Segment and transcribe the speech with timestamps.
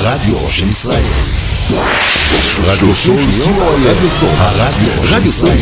[0.00, 1.02] הרדיו של ישראל.
[2.64, 3.16] רדיו סול,
[3.84, 5.58] רדיו סול, הרדיו של ישראל.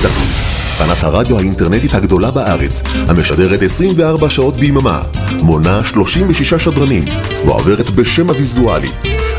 [0.78, 5.00] תחנת הרדיו האינטרנטית הגדולה בארץ, המשדרת 24 שעות ביממה,
[5.42, 7.04] מונה 36 שדרנים,
[7.46, 8.88] ועוברת בשם הוויזואלי.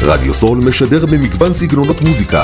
[0.02, 2.44] רדיו סול משדר במגוון סגנונות מוזיקה,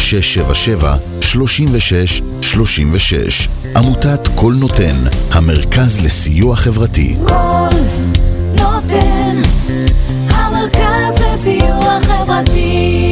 [0.00, 4.96] 677 36 36 עמותת קול נותן,
[5.32, 7.16] המרכז לסיוע חברתי.
[7.26, 7.68] קול
[8.58, 9.36] נותן,
[10.28, 13.09] המרכז לסיוע חברתי.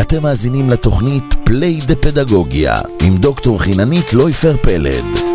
[0.00, 5.27] אתם מאזינים לתוכנית פליי דה פדגוגיה עם דוקטור חיננית לויפר פלד.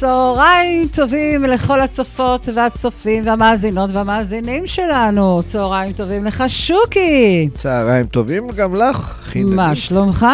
[0.00, 5.40] צהריים טובים לכל הצופות והצופים והמאזינות והמאזינים שלנו.
[5.46, 7.48] צהריים טובים לך, שוקי.
[7.54, 9.54] צהריים טובים גם לך, חיננית.
[9.54, 10.26] מה שלומך?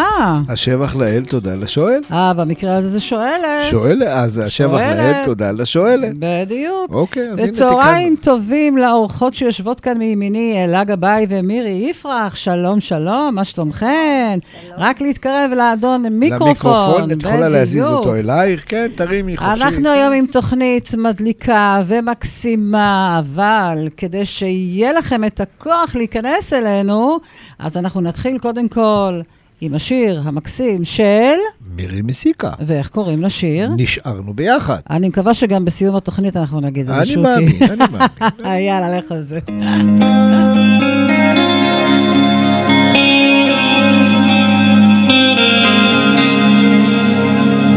[0.49, 1.99] השבח לאל, תודה לשואל.
[2.11, 3.63] אה, במקרה הזה זה שואלת.
[3.71, 4.97] שואלת, אז השבח שואלת.
[4.97, 6.13] לאל, תודה לשואלת.
[6.19, 6.91] בדיוק.
[6.91, 8.33] אוקיי, אז הנה וצהריים תיקנו.
[8.33, 12.35] טובים לאורחות שיושבות כאן מימיני, אלה גבאי ומירי יפרח.
[12.35, 14.39] שלום, שלום, מה שלומכן?
[14.77, 16.47] רק להתקרב לאדון מיקרופון.
[16.47, 17.85] למיקרופון, את יכולה להזיז.
[17.85, 19.56] אותו אלייך, כן, תרימי חופשי.
[19.61, 27.17] אנחנו היום עם תוכנית מדליקה ומקסימה, אבל כדי שיהיה לכם את הכוח להיכנס אלינו,
[27.59, 29.21] אז אנחנו נתחיל קודם כל
[29.61, 31.33] עם השיר המקסים של...
[31.75, 32.49] מירי מסיקה.
[32.59, 33.69] ואיך קוראים לשיר?
[33.77, 34.79] נשארנו ביחד.
[34.89, 37.21] אני מקווה שגם בסיום התוכנית אנחנו נגיד את זה, אני שוקי.
[37.21, 38.59] מאמין, אני מאמין.
[38.67, 39.39] יאללה, לך על זה.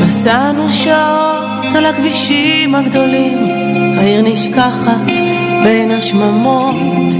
[0.01, 3.38] נסענו שעות על הכבישים הגדולים,
[3.98, 5.06] העיר נשכחת
[5.62, 7.14] בין השממות.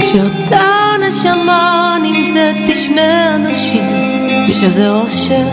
[0.00, 0.70] כשאותה
[1.06, 3.84] נשמה נמצאת בשני אנשים,
[4.48, 5.48] יש איזה אושר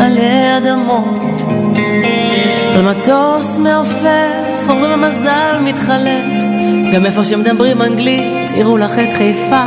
[0.00, 1.40] עלי אדמות.
[2.74, 6.42] על מטוס מעופף, אומרים מזל מתחלף,
[6.94, 9.64] גם איפה שמדברים אנגלית, הראו לך את חיפה.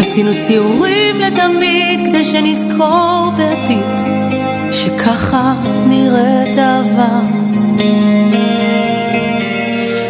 [0.00, 4.23] עשינו ציורים לתמיד כדי שנזכור בעתיד
[4.84, 5.54] שככה
[5.86, 7.20] נראית אהבה.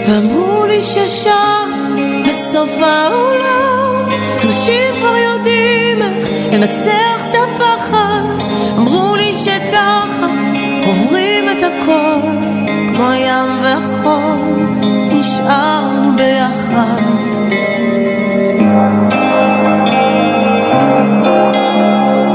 [0.07, 1.71] ואמרו לי ששם
[2.29, 4.09] בסוף העולם
[4.45, 8.23] אנשים כבר יודעים איך לנצח את הפחד.
[8.77, 10.27] אמרו לי שככה
[10.87, 12.29] עוברים את הכל
[12.89, 14.67] כמו ים וחול
[15.11, 17.03] נשארנו ביחד.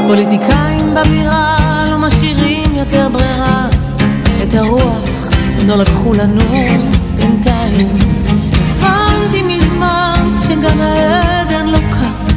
[0.07, 1.58] פוליטיקאים בבירה
[2.09, 3.67] משאירים יותר ברירה.
[4.43, 5.27] את הרוח
[5.67, 6.41] לא לקחו לנו
[7.15, 7.87] בינתיים.
[8.79, 12.33] הבנתי מזמן שגן העדן לא קר.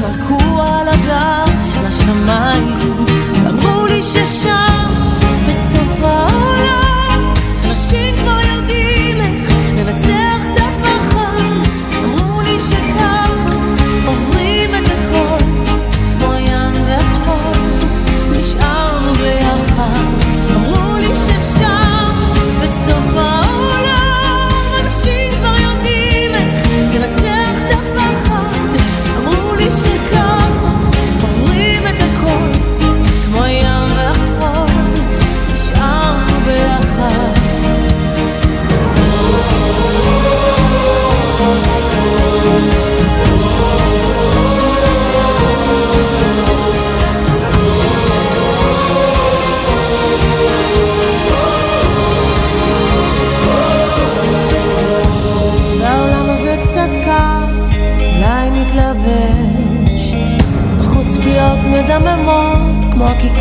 [0.00, 2.76] קעקוע על הגב של השמיים.
[3.44, 4.91] ואמרו לי ששם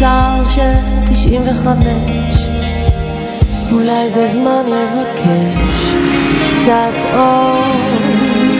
[0.04, 0.74] הכיכר של
[1.06, 2.50] 95
[3.72, 5.96] אולי זה זמן לבקש
[6.50, 7.64] קצת אור,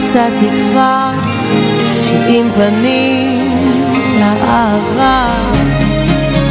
[0.04, 1.12] קצת תקווה.
[2.02, 3.52] שבעים פנים
[4.20, 5.26] לאהבה.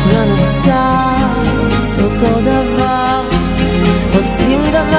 [0.04, 3.22] כולנו קצת אותו דבר.
[4.16, 4.91] רוצים דבר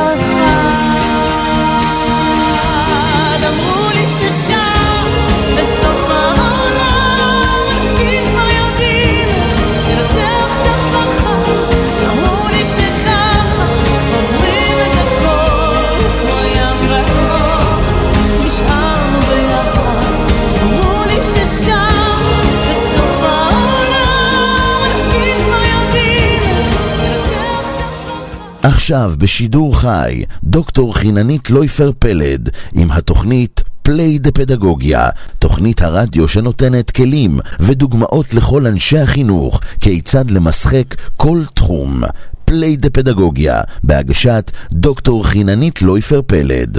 [28.63, 36.91] עכשיו בשידור חי, דוקטור חיננית לויפר פלד עם התוכנית Play the פדגוגיה, תוכנית הרדיו שנותנת
[36.91, 42.03] כלים ודוגמאות לכל אנשי החינוך כיצד למשחק כל תחום.
[42.45, 46.79] Play the פדגוגיה, בהגשת דוקטור חיננית לויפר פלד.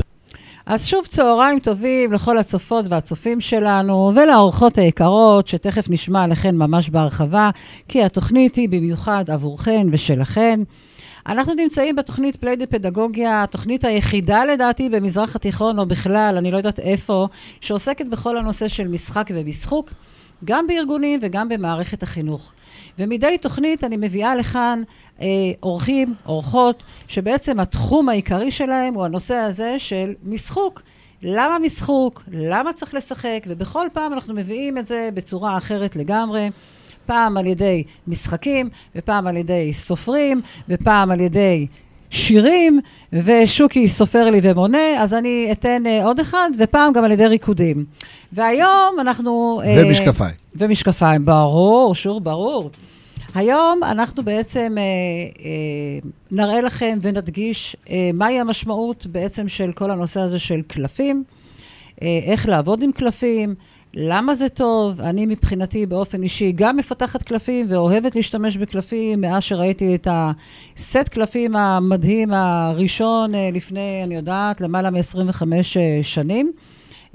[0.65, 7.49] אז שוב צהריים טובים לכל הצופות והצופים שלנו ולאורחות היקרות, שתכף נשמע עליכן ממש בהרחבה,
[7.87, 10.59] כי התוכנית היא במיוחד עבורכן ושלכן.
[11.27, 16.57] אנחנו נמצאים בתוכנית פליי דה פדגוגיה, התוכנית היחידה לדעתי במזרח התיכון, או בכלל, אני לא
[16.57, 17.27] יודעת איפה,
[17.61, 19.89] שעוסקת בכל הנושא של משחק ומשחוק,
[20.45, 22.53] גם בארגונים וגם במערכת החינוך.
[22.99, 24.83] ומדי תוכנית אני מביאה לכאן
[25.21, 25.27] אה,
[25.63, 30.81] אורחים, אורחות, שבעצם התחום העיקרי שלהם הוא הנושא הזה של משחוק.
[31.21, 32.23] למה משחוק?
[32.31, 33.43] למה צריך לשחק?
[33.47, 36.49] ובכל פעם אנחנו מביאים את זה בצורה אחרת לגמרי.
[37.05, 41.67] פעם על ידי משחקים, ופעם על ידי סופרים, ופעם על ידי
[42.09, 42.79] שירים,
[43.13, 47.85] ושוקי סופר לי ומונה, אז אני אתן אה, עוד אחד, ופעם גם על ידי ריקודים.
[48.33, 49.61] והיום אנחנו...
[49.65, 50.35] אה, ומשקפיים.
[50.55, 52.69] ומשקפיים, ברור, שור ברור.
[53.35, 54.83] היום אנחנו בעצם אה,
[55.45, 61.23] אה, נראה לכם ונדגיש אה, מהי המשמעות בעצם של כל הנושא הזה של קלפים,
[62.01, 63.55] אה, איך לעבוד עם קלפים,
[63.95, 65.01] למה זה טוב.
[65.01, 71.55] אני מבחינתי באופן אישי גם מפתחת קלפים ואוהבת להשתמש בקלפים מאז שראיתי את הסט קלפים
[71.55, 75.43] המדהים הראשון אה, לפני, אני יודעת, למעלה מ-25
[75.77, 76.51] אה, שנים.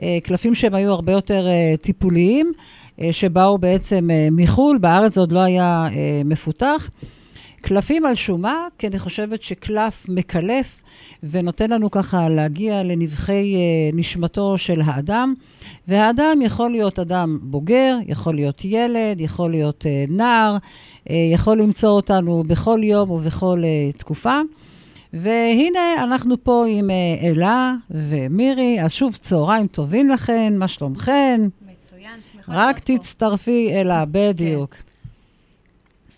[0.02, 1.46] אה, קלפים שהם היו הרבה יותר
[1.80, 2.52] טיפוליים,
[3.12, 5.88] שבאו בעצם מחו"ל, בארץ זה עוד לא היה
[6.24, 6.90] מפותח.
[7.62, 10.82] קלפים על שומה, כי אני חושבת שקלף מקלף
[11.22, 15.34] ונותן לנו ככה להגיע לנבחי אה, נשמתו של האדם.
[15.88, 20.56] והאדם יכול להיות אדם בוגר, יכול להיות ילד, יכול להיות אה, נער,
[21.10, 24.40] אה, יכול למצוא אותנו בכל יום ובכל אה, תקופה.
[25.12, 31.40] והנה, אנחנו פה עם אה, אלה ומירי, אז שוב, צהריים טובים לכן, מה שלומכן?
[31.72, 32.78] מצוין, שמחות רק.
[32.78, 34.74] תצטרפי אלה, בדיוק.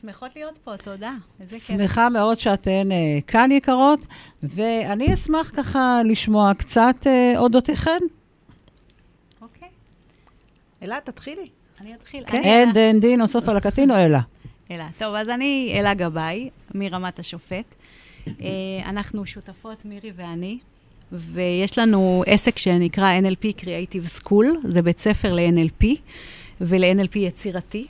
[0.01, 1.13] שמחות להיות פה, תודה.
[1.41, 1.67] איזה כיף.
[1.67, 4.07] שמחה מאוד שאתן אה, כאן יקרות,
[4.43, 7.99] ואני אשמח ככה לשמוע קצת אה, אודותיכן.
[9.43, 9.69] אוקיי,
[10.83, 11.49] אלה, תתחילי.
[11.81, 12.25] אני אתחיל.
[12.27, 12.43] כן.
[12.43, 12.73] אין.
[12.73, 14.21] דין דין נוסף על הקטין או אלה?
[14.71, 14.89] אלה.
[14.99, 17.75] טוב, אז אני אלה גבאי, מרמת השופט.
[18.27, 18.35] אה,
[18.87, 20.59] אנחנו שותפות, מירי ואני,
[21.13, 25.87] ויש לנו עסק שנקרא NLP Creative School, זה בית ספר ל-NLP
[26.61, 27.87] ול-NLP יצירתי.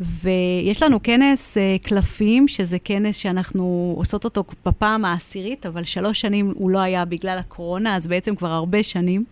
[0.00, 6.52] ויש לנו כנס uh, קלפים, שזה כנס שאנחנו עושות אותו בפעם העשירית, אבל שלוש שנים
[6.54, 9.24] הוא לא היה בגלל הקורונה, אז בעצם כבר הרבה שנים.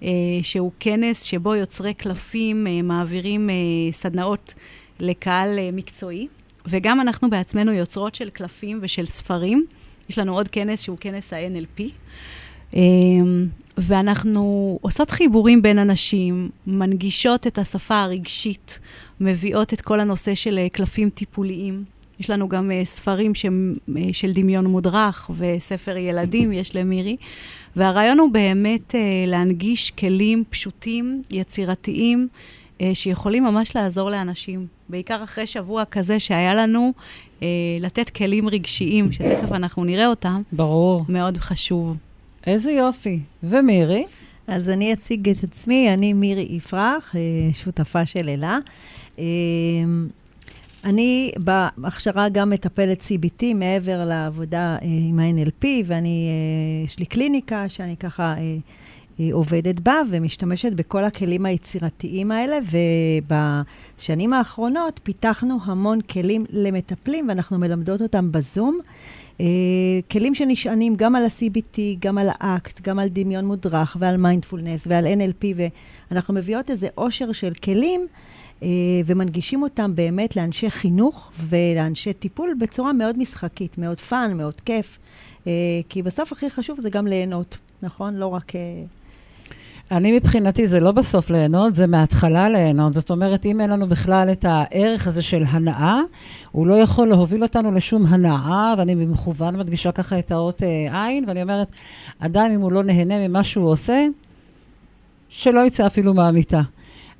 [0.00, 0.04] uh,
[0.42, 3.50] שהוא כנס שבו יוצרי קלפים uh, מעבירים
[3.92, 4.54] סדנאות
[5.00, 6.28] לקהל מקצועי,
[6.66, 9.66] וגם אנחנו בעצמנו יוצרות של קלפים ושל ספרים.
[10.08, 11.82] יש לנו עוד כנס שהוא כנס ה-NLP.
[12.72, 12.76] Um,
[13.78, 18.78] ואנחנו עושות חיבורים בין אנשים, מנגישות את השפה הרגשית,
[19.22, 21.84] מביאות את כל הנושא של אה, קלפים טיפוליים.
[22.20, 27.16] יש לנו גם uh, ספרים שהם, uh, של דמיון מודרך וספר ילדים, יש למירי.
[27.76, 28.94] והרעיון הוא באמת
[29.26, 32.28] להנגיש כלים פשוטים, יצירתיים,
[32.92, 34.66] שיכולים ממש לעזור לאנשים.
[34.88, 36.92] בעיקר אחרי שבוע כזה שהיה לנו,
[37.80, 41.04] לתת כלים רגשיים, שתכף אנחנו נראה אותם, ברור.
[41.08, 41.96] מאוד חשוב.
[42.46, 43.18] איזה יופי.
[43.42, 44.04] ומירי?
[44.46, 47.20] אז אני אציג את עצמי, אני מירי יפרח, אה,
[47.52, 48.58] שותפה של אלה.
[49.18, 49.24] אה,
[50.84, 51.32] אני
[51.76, 57.96] בהכשרה גם מטפלת CBT מעבר לעבודה אה, עם ה-NLP, ואני, אה, יש לי קליניקה שאני
[57.96, 62.58] ככה אה, עובדת בה ומשתמשת בכל הכלים היצירתיים האלה,
[63.98, 68.78] ובשנים האחרונות פיתחנו המון כלים למטפלים, ואנחנו מלמדות אותם בזום.
[70.10, 75.06] כלים שנשענים גם על ה-CBT, גם על האקט, גם על דמיון מודרך ועל מיינדפולנס ועל
[75.06, 75.44] NLP,
[76.10, 78.06] ואנחנו מביאות איזה עושר של כלים
[79.06, 84.98] ומנגישים אותם באמת לאנשי חינוך ולאנשי טיפול בצורה מאוד משחקית, מאוד fun, מאוד כיף.
[85.46, 85.52] אה,
[85.88, 88.14] כי בסוף הכי חשוב זה גם ליהנות, נכון?
[88.14, 88.56] לא רק...
[88.56, 88.60] אה,
[89.90, 92.94] אני מבחינתי, זה לא בסוף ליהנות, זה מההתחלה ליהנות.
[92.94, 96.00] זאת אומרת, אם אין לנו בכלל את הערך הזה של הנאה,
[96.52, 101.24] הוא לא יכול להוביל אותנו לשום הנאה, ואני במכוון מדגישה ככה את האות אה, עין,
[101.28, 101.68] ואני אומרת,
[102.18, 104.06] אדם, אם הוא לא נהנה ממה שהוא עושה,
[105.28, 106.62] שלא יצא אפילו מהמיטה.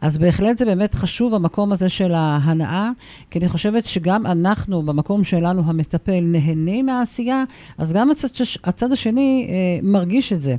[0.03, 2.91] אז בהחלט זה באמת חשוב, המקום הזה של ההנאה,
[3.31, 7.45] כי אני חושבת שגם אנחנו, במקום שלנו, המטפל, נהנים מהעשייה,
[7.79, 8.29] אז גם הצד,
[8.65, 10.57] הצד השני אה, מרגיש את זה.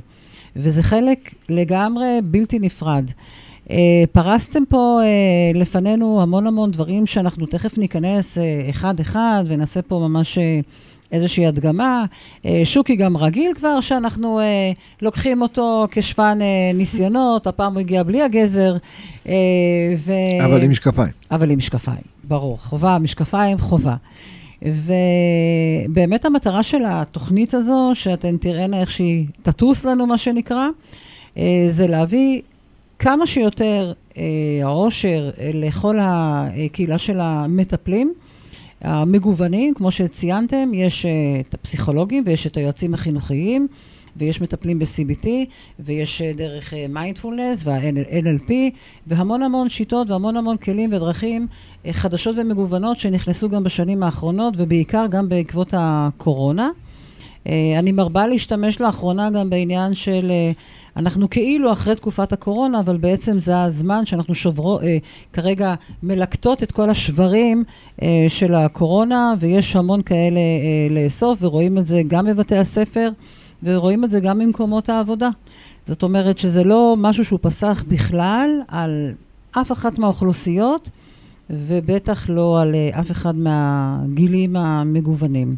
[0.56, 3.04] וזה חלק לגמרי בלתי נפרד.
[3.70, 9.98] אה, פרסתם פה אה, לפנינו המון המון דברים שאנחנו תכף ניכנס אה, אחד-אחד ונעשה פה
[10.08, 10.60] ממש אה,
[11.12, 12.04] איזושהי הדגמה.
[12.46, 18.02] אה, שוקי גם רגיל כבר שאנחנו אה, לוקחים אותו כשפן אה, ניסיונות, הפעם הוא הגיע
[18.02, 18.76] בלי הגזר.
[19.96, 20.12] ו...
[20.44, 21.12] אבל עם משקפיים.
[21.30, 22.58] אבל עם משקפיים, ברור.
[22.58, 23.96] חובה, משקפיים, חובה.
[24.62, 30.66] ובאמת המטרה של התוכנית הזו, שאתן תראינה איך שהיא תטוס לנו, מה שנקרא,
[31.70, 32.40] זה להביא
[32.98, 33.92] כמה שיותר
[34.64, 38.14] עושר לכל הקהילה של המטפלים.
[38.84, 41.10] המגוונים, כמו שציינתם, יש אה,
[41.40, 43.66] את הפסיכולוגים ויש את היועצים החינוכיים,
[44.16, 45.28] ויש מטפלים ב-CBT,
[45.78, 48.52] ויש אה, דרך מיינדפולנס וה-NLP,
[49.06, 51.46] והמון המון שיטות והמון המון כלים ודרכים
[51.86, 56.70] אה, חדשות ומגוונות שנכנסו גם בשנים האחרונות, ובעיקר גם בעקבות הקורונה.
[57.46, 60.52] אה, אני מרבה להשתמש לאחרונה גם בעניין של, אה,
[60.96, 64.98] אנחנו כאילו אחרי תקופת הקורונה, אבל בעצם זה הזמן שאנחנו שוברו, אה,
[65.32, 67.64] כרגע מלקטות את כל השברים
[68.02, 73.10] אה, של הקורונה, ויש המון כאלה אה, לאסוף, ורואים את זה גם בבתי הספר,
[73.62, 75.28] ורואים את זה גם במקומות העבודה.
[75.88, 79.12] זאת אומרת שזה לא משהו שהוא פסח בכלל על
[79.52, 80.90] אף אחת מהאוכלוסיות,
[81.50, 85.56] ובטח לא על אה, אף אחד מהגילים המגוונים.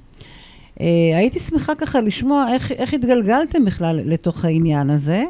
[0.76, 0.80] Uh,
[1.16, 5.24] הייתי שמחה ככה לשמוע איך, איך התגלגלתם בכלל לתוך העניין הזה,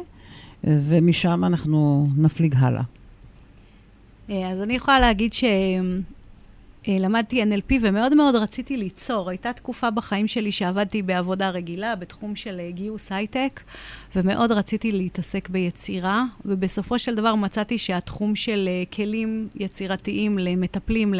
[0.63, 2.81] ומשם אנחנו נפליג הלאה.
[4.29, 5.31] אה, אז אני יכולה להגיד
[6.87, 9.29] שלמדתי NLP ומאוד מאוד רציתי ליצור.
[9.29, 13.59] הייתה תקופה בחיים שלי שעבדתי בעבודה רגילה בתחום של אה, גיוס הייטק,
[14.15, 21.13] ומאוד רציתי להתעסק ביצירה, ובסופו של דבר מצאתי שהתחום של אה, כלים יצירתיים למטפלים.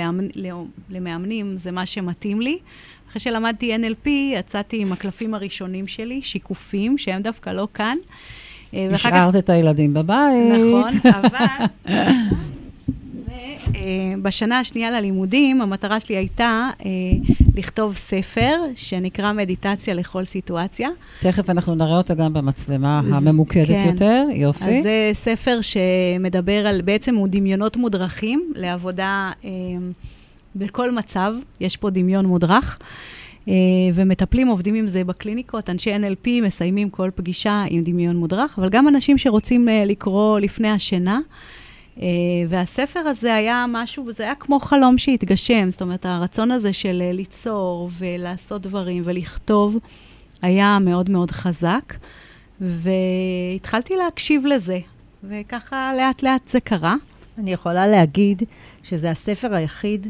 [0.89, 2.59] למאמנים, זה מה שמתאים לי.
[3.09, 7.97] אחרי שלמדתי NLP, יצאתי עם הקלפים הראשונים שלי, שיקופים, שהם דווקא לא כאן.
[8.73, 10.53] אה, כך- השארת את הילדים בבית.
[10.53, 11.65] נכון, אבל...
[13.75, 16.89] אה, בשנה השנייה ללימודים, המטרה שלי הייתה אה,
[17.55, 20.89] לכתוב ספר שנקרא מדיטציה לכל סיטואציה.
[21.19, 23.89] תכף אנחנו נראה אותה גם במצלמה הממוקדת כן.
[23.93, 24.65] יותר, יופי.
[24.77, 29.49] אז זה ספר שמדבר על, בעצם הוא דמיונות מודרכים לעבודה אה,
[30.57, 32.79] בכל מצב, יש פה דמיון מודרך.
[33.47, 33.53] אה,
[33.93, 38.87] ומטפלים עובדים עם זה בקליניקות, אנשי NLP מסיימים כל פגישה עם דמיון מודרך, אבל גם
[38.87, 41.19] אנשים שרוצים אה, לקרוא לפני השינה.
[42.01, 42.07] אה,
[42.49, 47.89] והספר הזה היה משהו, זה היה כמו חלום שהתגשם, זאת אומרת, הרצון הזה של ליצור
[47.97, 49.77] ולעשות דברים ולכתוב
[50.41, 51.93] היה מאוד מאוד חזק,
[52.61, 54.79] והתחלתי להקשיב לזה,
[55.23, 56.95] וככה לאט לאט זה קרה.
[57.37, 58.43] אני יכולה להגיד
[58.83, 60.07] שזה הספר היחיד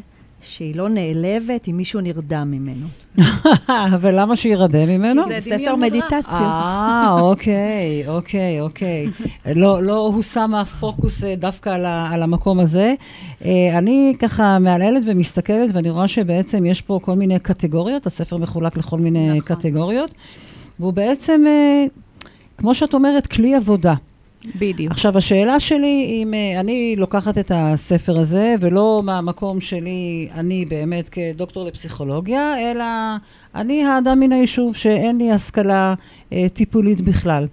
[0.47, 2.87] שהיא לא נעלבת אם מישהו נרדם ממנו.
[4.01, 5.27] ולמה שירדם ממנו?
[5.27, 5.75] זה ספר.
[5.75, 6.21] מדיטציה.
[6.31, 9.07] אה, אוקיי, אוקיי, אוקיי.
[9.45, 12.93] לא, לא הושם הפוקוס אה, דווקא על, ה, על המקום הזה.
[13.45, 18.77] אה, אני ככה מהללת ומסתכלת, ואני רואה שבעצם יש פה כל מיני קטגוריות, הספר מחולק
[18.77, 19.41] לכל מיני נכון.
[19.41, 20.11] קטגוריות,
[20.79, 21.85] והוא בעצם, אה,
[22.57, 23.93] כמו שאת אומרת, כלי עבודה.
[24.55, 24.91] בדיוק.
[24.91, 31.09] עכשיו, השאלה שלי, אם אה, אני לוקחת את הספר הזה, ולא מהמקום שלי, אני באמת
[31.09, 32.85] כדוקטור לפסיכולוגיה, אלא
[33.55, 35.93] אני האדם מן היישוב שאין לי השכלה
[36.33, 37.47] אה, טיפולית בכלל.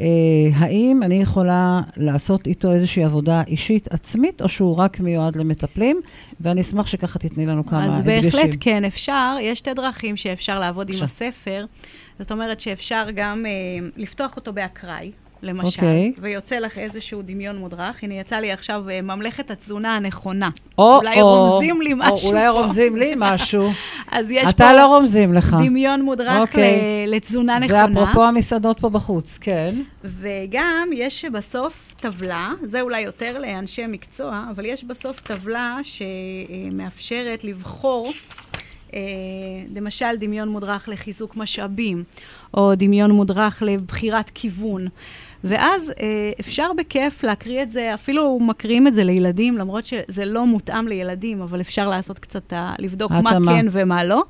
[0.00, 0.06] אה,
[0.54, 6.00] האם אני יכולה לעשות איתו איזושהי עבודה אישית עצמית, או שהוא רק מיועד למטפלים?
[6.40, 8.30] ואני אשמח שככה תתני לנו כמה אז הדגשים.
[8.30, 9.36] בהחלט כן, אפשר.
[9.40, 11.04] יש שתי דרכים שאפשר לעבוד עם בבקשה.
[11.04, 11.64] הספר.
[12.18, 13.50] זאת אומרת שאפשר גם אה,
[13.96, 15.10] לפתוח אותו באקראי,
[15.42, 16.12] למשל, אוקיי.
[16.18, 18.02] ויוצא לך איזשהו דמיון מודרך.
[18.02, 20.50] הנה, יצא לי עכשיו אה, ממלכת התזונה הנכונה.
[20.78, 22.50] או, אולי או, רומזים לי או, משהו אולי פה.
[22.50, 23.70] רומזים לי משהו.
[24.12, 25.56] אז יש אתה פה לא רומזים לך.
[25.64, 26.80] דמיון מודרך אוקיי.
[27.06, 28.02] ל- לתזונה זה נכונה.
[28.04, 29.74] אפרופו המסעדות פה בחוץ, כן.
[30.04, 38.12] וגם יש בסוף טבלה, זה אולי יותר לאנשי מקצוע, אבל יש בסוף טבלה שמאפשרת לבחור,
[38.94, 38.98] אה,
[39.74, 42.04] למשל דמיון מודרך לחיזוק משאבים,
[42.54, 44.88] או דמיון מודרך לבחירת כיוון.
[45.44, 46.06] ואז אה,
[46.40, 51.40] אפשר בכיף להקריא את זה, אפילו מקריאים את זה לילדים, למרות שזה לא מותאם לילדים,
[51.40, 53.52] אבל אפשר לעשות קצת, ה- לבדוק מה התאמה.
[53.52, 54.22] כן ומה לא.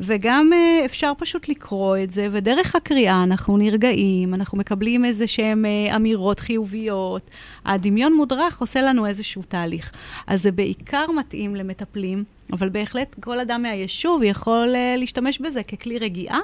[0.00, 5.64] וגם אה, אפשר פשוט לקרוא את זה, ודרך הקריאה אנחנו נרגעים, אנחנו מקבלים איזה שהן
[5.66, 7.30] אה, אמירות חיוביות.
[7.66, 9.92] הדמיון מודרך עושה לנו איזשהו תהליך.
[10.26, 15.98] אז זה בעיקר מתאים למטפלים, אבל בהחלט כל אדם מהיישוב יכול אה, להשתמש בזה ככלי
[15.98, 16.38] רגיעה.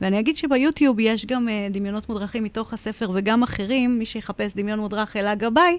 [0.00, 4.78] ואני אגיד שביוטיוב יש גם אה, דמיונות מודרכים מתוך הספר וגם אחרים, מי שיחפש דמיון
[4.78, 5.78] מודרך אלה גבאי,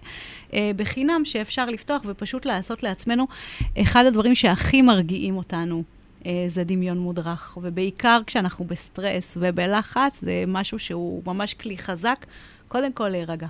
[0.54, 3.28] אה, בחינם שאפשר לפתוח ופשוט לעשות לעצמנו.
[3.78, 5.84] אחד הדברים שהכי מרגיעים אותנו
[6.26, 12.26] אה, זה דמיון מודרך, ובעיקר כשאנחנו בסטרס ובלחץ, זה משהו שהוא ממש כלי חזק,
[12.68, 13.48] קודם כל להירגע.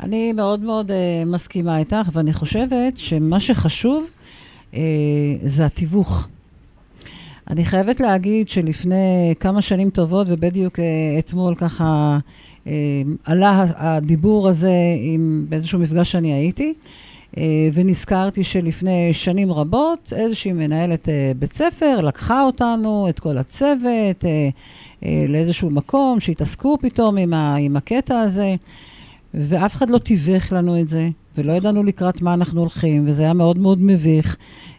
[0.00, 0.94] אני מאוד מאוד uh,
[1.26, 4.06] מסכימה איתך, ואני חושבת שמה שחשוב
[4.72, 4.76] uh,
[5.44, 6.28] זה התיווך.
[7.50, 10.82] אני חייבת להגיד שלפני כמה שנים טובות, ובדיוק uh,
[11.18, 12.18] אתמול ככה
[12.64, 12.68] uh,
[13.24, 16.72] עלה הדיבור הזה עם, באיזשהו מפגש שאני הייתי,
[17.32, 17.38] uh,
[17.74, 24.26] ונזכרתי שלפני שנים רבות איזושהי מנהלת uh, בית ספר לקחה אותנו, את כל הצוות, uh,
[25.00, 28.54] uh, לאיזשהו מקום שהתעסקו פתאום עם, ה, עם הקטע הזה.
[29.34, 33.32] ואף אחד לא תיווך לנו את זה, ולא ידענו לקראת מה אנחנו הולכים, וזה היה
[33.32, 34.36] מאוד מאוד מביך.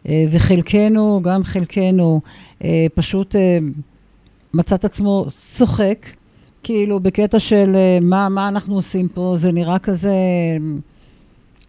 [0.10, 2.22] אה, וחלקנו, גם חלקנו,
[2.64, 3.58] אה, פשוט אה,
[4.54, 6.06] מצא את עצמו צוחק,
[6.64, 10.14] כאילו בקטע של מה, מה אנחנו עושים פה, זה נראה כזה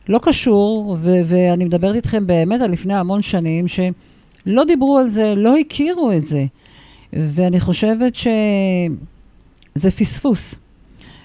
[0.09, 5.35] לא קשור, ו- ואני מדברת איתכם באמת על לפני המון שנים, שלא דיברו על זה,
[5.37, 6.45] לא הכירו את זה.
[7.13, 10.55] ואני חושבת שזה פספוס.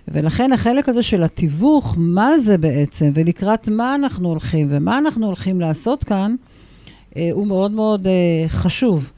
[0.08, 5.62] ולכן החלק הזה של התיווך, מה זה בעצם, ולקראת מה אנחנו הולכים, ומה אנחנו הולכים
[5.62, 6.36] לעשות כאן,
[7.18, 9.12] אה, הוא מאוד מאוד אה, חשוב.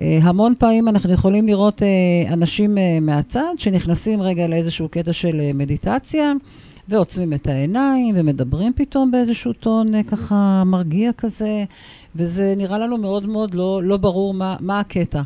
[0.00, 5.40] אה, המון פעמים אנחנו יכולים לראות אה, אנשים אה, מהצד שנכנסים רגע לאיזשהו קטע של
[5.40, 6.32] אה, מדיטציה,
[6.88, 11.64] ועוצמים את העיניים, ומדברים פתאום באיזשהו טון אה, ככה מרגיע כזה,
[12.16, 15.22] וזה נראה לנו מאוד מאוד לא, לא ברור מה, מה הקטע.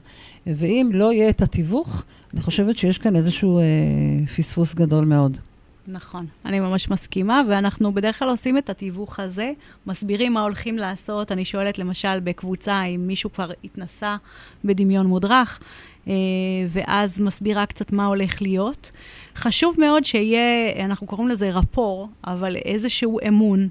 [0.46, 3.64] ואם לא יהיה את התיווך, אני חושבת שיש כאן איזשהו אה,
[4.36, 5.38] פספוס גדול מאוד.
[5.86, 9.52] נכון, אני ממש מסכימה, ואנחנו בדרך כלל עושים את התיווך הזה,
[9.86, 11.32] מסבירים מה הולכים לעשות.
[11.32, 14.16] אני שואלת למשל בקבוצה אם מישהו כבר התנסה
[14.64, 15.60] בדמיון מודרך,
[16.08, 16.12] אה,
[16.68, 18.90] ואז מסבירה קצת מה הולך להיות.
[19.36, 23.68] חשוב מאוד שיהיה, אנחנו קוראים לזה רפור, אבל איזשהו אמון.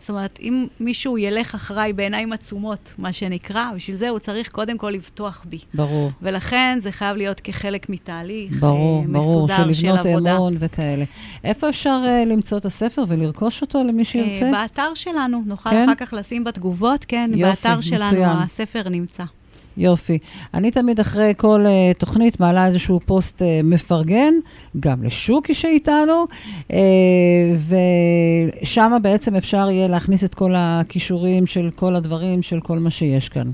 [0.00, 4.78] זאת אומרת, אם מישהו ילך אחריי בעיניים עצומות, מה שנקרא, בשביל זה הוא צריך קודם
[4.78, 5.58] כל לבטוח בי.
[5.74, 6.10] ברור.
[6.22, 10.36] ולכן זה חייב להיות כחלק מתהליך ברור, אה, ברור, מסודר של של לבנות עבודה.
[10.36, 11.04] אמון וכאלה.
[11.44, 14.46] איפה אפשר uh, למצוא את הספר ולרכוש אותו למי שירצה?
[14.46, 15.88] אה, באתר שלנו, נוכל כן?
[15.88, 18.30] אחר כך לשים בתגובות, כן, יופי, באתר שלנו מצוין.
[18.30, 19.24] הספר נמצא.
[19.78, 20.18] יופי.
[20.54, 24.34] אני תמיד אחרי כל uh, תוכנית מעלה איזשהו פוסט uh, מפרגן,
[24.80, 26.26] גם לשוקי שאיתנו,
[26.68, 26.74] uh,
[28.62, 33.28] ושם בעצם אפשר יהיה להכניס את כל הכישורים של כל הדברים, של כל מה שיש
[33.28, 33.50] כאן.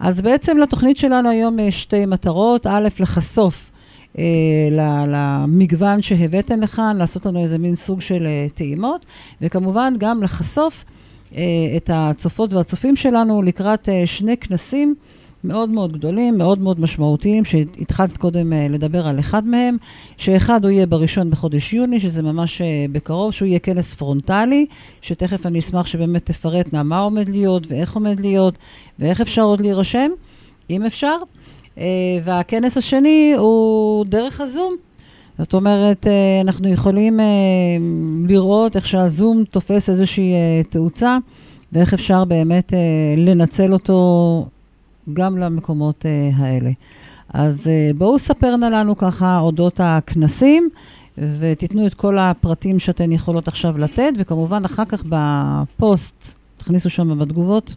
[0.00, 2.66] אז בעצם לתוכנית שלנו היום יש שתי מטרות.
[2.66, 3.70] א', לחשוף
[4.18, 4.24] אה,
[5.06, 9.06] למגוון שהבאתם לכאן, לעשות לנו איזה מין סוג של אה, טעימות,
[9.42, 10.84] וכמובן גם לחשוף
[11.34, 11.42] אה,
[11.76, 14.94] את הצופות והצופים שלנו לקראת אה, שני כנסים
[15.44, 19.76] מאוד מאוד גדולים, מאוד מאוד משמעותיים, שהתחלת קודם אה, לדבר על אחד מהם,
[20.16, 24.66] שאחד הוא יהיה בראשון בחודש יוני, שזה ממש אה, בקרוב, שהוא יהיה כנס פרונטלי,
[25.02, 28.54] שתכף אני אשמח שבאמת תפרט נא מה עומד להיות ואיך עומד להיות,
[28.98, 30.10] ואיך אפשר עוד להירשם,
[30.70, 31.16] אם אפשר.
[31.78, 31.84] אה,
[32.24, 34.76] והכנס השני הוא דרך הזום.
[35.38, 36.06] זאת אומרת,
[36.40, 37.20] אנחנו יכולים
[38.28, 40.32] לראות איך שהזום תופס איזושהי
[40.70, 41.18] תאוצה,
[41.72, 42.78] ואיך אפשר באמת אה,
[43.16, 44.46] לנצל אותו
[45.12, 46.70] גם למקומות אה, האלה.
[47.34, 50.68] אז אה, בואו ספרנה לנו ככה אודות הכנסים,
[51.18, 57.74] ותיתנו את כל הפרטים שאתן יכולות עכשיו לתת, וכמובן אחר כך בפוסט, תכניסו שם בתגובות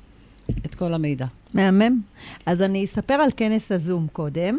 [0.65, 1.25] את כל המידע.
[1.53, 2.01] מהמם.
[2.45, 4.57] אז אני אספר על כנס הזום קודם.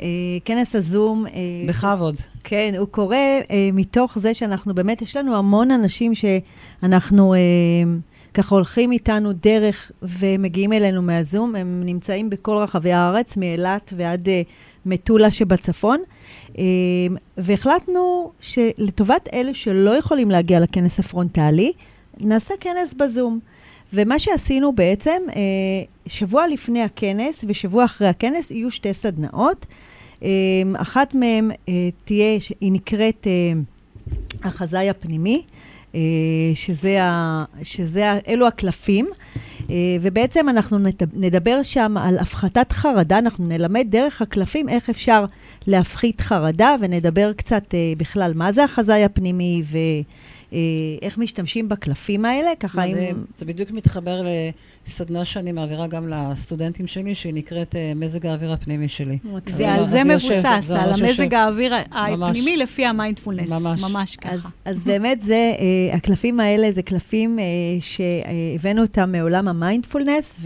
[0.00, 0.06] אה,
[0.44, 1.26] כנס הזום...
[1.26, 1.32] אה,
[1.68, 2.16] בכבוד.
[2.44, 3.16] כן, הוא קורה
[3.50, 7.38] אה, מתוך זה שאנחנו באמת, יש לנו המון אנשים שאנחנו אה,
[8.34, 11.54] ככה הולכים איתנו דרך ומגיעים אלינו מהזום.
[11.56, 14.42] הם נמצאים בכל רחבי הארץ, מאילת ועד אה,
[14.86, 16.00] מטולה שבצפון.
[16.58, 16.64] אה,
[17.36, 21.72] והחלטנו שלטובת אלה שלא יכולים להגיע לכנס הפרונטלי,
[22.20, 23.40] נעשה כנס בזום.
[23.92, 25.42] ומה שעשינו בעצם, אה,
[26.06, 29.66] שבוע לפני הכנס ושבוע אחרי הכנס יהיו שתי סדנאות.
[30.22, 30.28] אה,
[30.76, 33.26] אחת מהן אה, תהיה, היא נקראת
[34.44, 35.42] החזאי הפנימי,
[36.54, 39.08] שזה, ה, שזה אלו הקלפים.
[39.70, 40.78] אה, ובעצם אנחנו
[41.14, 45.24] נדבר שם על הפחתת חרדה, אנחנו נלמד דרך הקלפים איך אפשר
[45.66, 49.62] להפחית חרדה, ונדבר קצת אה, בכלל מה זה החזאי הפנימי
[50.52, 52.94] ואיך משתמשים בקלפים האלה, ככה אם...
[53.36, 54.26] זה בדיוק מתחבר
[54.86, 59.18] לסדנה שאני מעבירה גם לסטודנטים שלי, שהיא נקראת אה, מזג האוויר הפנימי שלי.
[59.46, 61.34] זה אז על זה מבוסס, זה על המזג.
[61.34, 62.28] האוויר ממש.
[62.28, 63.50] הפנימי לפי המיינדפולנס.
[63.50, 63.82] ממש.
[63.82, 64.48] ממש אז, ככה.
[64.64, 67.44] אז באמת זה, אה, הקלפים האלה זה קלפים אה,
[67.80, 70.40] שהבאנו אותם מעולם המיינדפולנס,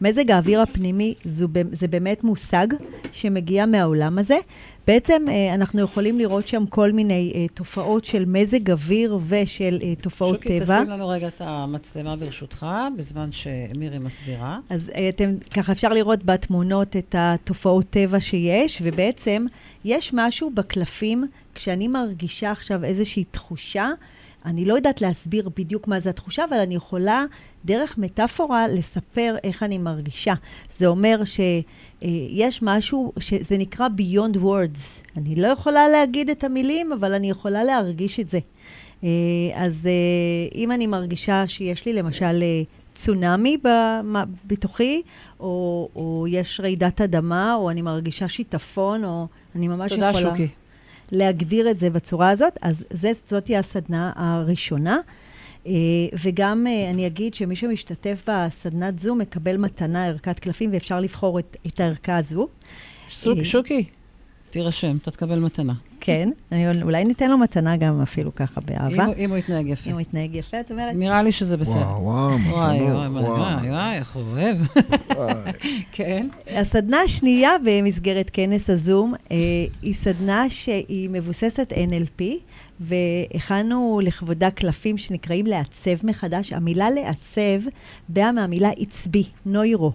[0.00, 2.66] ומזג האוויר הפנימי זו, זה באמת מושג
[3.12, 4.36] שמגיע מהעולם הזה.
[4.86, 9.94] בעצם אה, אנחנו יכולים לראות שם כל מיני אה, תופעות של מזג אוויר ושל אה,
[9.94, 10.80] תופעות שוקי, טבע.
[10.80, 12.66] תשים לנו רגע את המצלמה ברשותך,
[12.98, 14.58] בזמן שמירי מסבירה.
[14.70, 19.46] אז אתם, ככה אפשר לראות בתמונות את התופעות טבע שיש, ובעצם
[19.84, 23.90] יש משהו בקלפים, כשאני מרגישה עכשיו איזושהי תחושה,
[24.44, 27.24] אני לא יודעת להסביר בדיוק מה זה התחושה, אבל אני יכולה
[27.64, 30.34] דרך מטאפורה לספר איך אני מרגישה.
[30.76, 31.24] זה אומר
[32.00, 35.06] שיש משהו שזה נקרא Beyond Words.
[35.16, 38.38] אני לא יכולה להגיד את המילים, אבל אני יכולה להרגיש את זה.
[39.04, 39.08] אה,
[39.54, 42.62] אז אה, אם אני מרגישה שיש לי למשל אה,
[42.94, 43.56] צונאמי
[44.46, 45.02] בתוכי,
[45.40, 50.48] או, או יש רעידת אדמה, או אני מרגישה שיטפון, או אני ממש תודה, יכולה שוקי.
[51.12, 54.98] להגדיר את זה בצורה הזאת, אז זה, זאת תהיה הסדנה הראשונה.
[55.66, 55.72] אה,
[56.24, 61.56] וגם אה, אני אגיד שמי שמשתתף בסדנת זום מקבל מתנה ערכת קלפים, ואפשר לבחור את,
[61.66, 62.48] את הערכה הזו.
[63.10, 63.44] סוק- אה.
[63.44, 63.84] שוקי,
[64.50, 65.72] תירשם, אתה תקבל מתנה.
[66.02, 69.04] כן, אני, אולי ניתן לו מתנה גם אפילו ככה באהבה.
[69.06, 69.90] אם אם הוא יתנהג יפה.
[69.90, 70.94] אם הוא יתנהג יפה, את אומרת?
[70.94, 71.74] נראה לי שזה בסדר.
[71.74, 73.24] וואו, וואו, מתנות, וואי, וואי, וואו.
[73.24, 74.56] וואי, וואי, איך הוא אוהב.
[75.92, 76.28] כן.
[76.46, 79.14] הסדנה השנייה במסגרת כנס הזום
[79.82, 82.22] היא סדנה שהיא מבוססת NLP,
[82.80, 86.52] והכנו לכבודה קלפים שנקראים לעצב מחדש.
[86.52, 87.68] המילה לעצב
[88.08, 89.92] באה מהמילה עצבי, נוירו.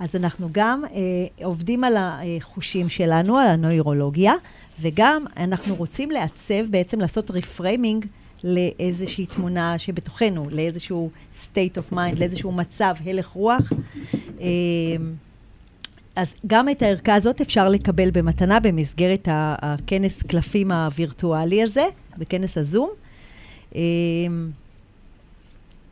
[0.00, 4.34] אז אנחנו גם אה, עובדים על החושים שלנו, על הנוירולוגיה,
[4.80, 8.06] וגם אנחנו רוצים לעצב, בעצם לעשות reframing
[8.44, 11.10] לאיזושהי תמונה שבתוכנו, לאיזשהו
[11.44, 13.72] state of mind, לאיזשהו מצב, הלך רוח.
[14.40, 14.46] אה,
[16.16, 21.86] אז גם את הערכה הזאת אפשר לקבל במתנה במסגרת הכנס קלפים הווירטואלי הזה,
[22.18, 22.90] בכנס הזום.
[23.74, 23.80] אה,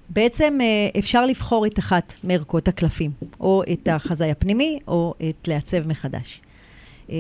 [0.09, 3.11] בעצם אה, אפשר לבחור את אחת מערכות הקלפים,
[3.41, 6.41] או את החזאי הפנימי, או את לעצב מחדש.
[7.11, 7.17] אה,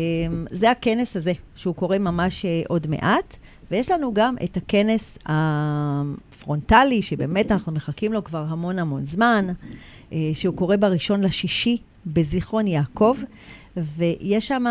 [0.50, 3.36] זה הכנס הזה, שהוא קורה ממש אה, עוד מעט,
[3.70, 9.46] ויש לנו גם את הכנס הפרונטלי, שבאמת אנחנו מחכים לו כבר המון המון זמן,
[10.12, 13.16] אה, שהוא קורה בראשון לשישי בזיכרון יעקב,
[13.76, 14.64] ויש שם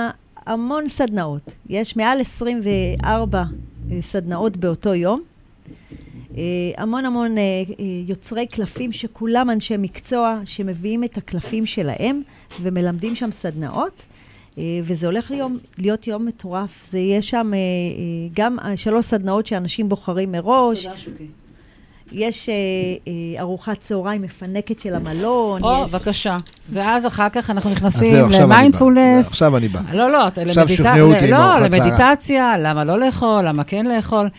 [0.46, 1.52] המון סדנאות.
[1.70, 3.44] יש מעל 24
[3.92, 5.22] אה, סדנאות באותו יום.
[6.38, 6.42] אה,
[6.78, 7.44] המון המון אה,
[8.08, 12.22] יוצרי קלפים שכולם אנשי מקצוע שמביאים את הקלפים שלהם
[12.62, 14.02] ומלמדים שם סדנאות.
[14.84, 16.88] וזה הולך ליום, להיות יום מטורף.
[16.92, 17.52] זה יהיה שם
[18.34, 20.84] גם שלוש סדנאות שאנשים בוחרים מראש.
[20.86, 21.28] תודה, שוקי.
[22.14, 22.54] יש אה,
[23.08, 25.64] אה, ארוחת צהריים מפנקת של המלון.
[25.64, 25.92] או, יש...
[25.92, 26.38] בבקשה.
[26.70, 28.56] ואז אחר כך אנחנו נכנסים זהו, עכשיו אני בא.
[28.56, 29.28] למיינדפולנס.
[29.28, 29.80] עכשיו אני בא.
[29.94, 31.60] לא, לא, עכשיו שכנעו אותי לא.
[31.60, 34.30] למדיטציה, למה לא לאכול, למה כן לאכול.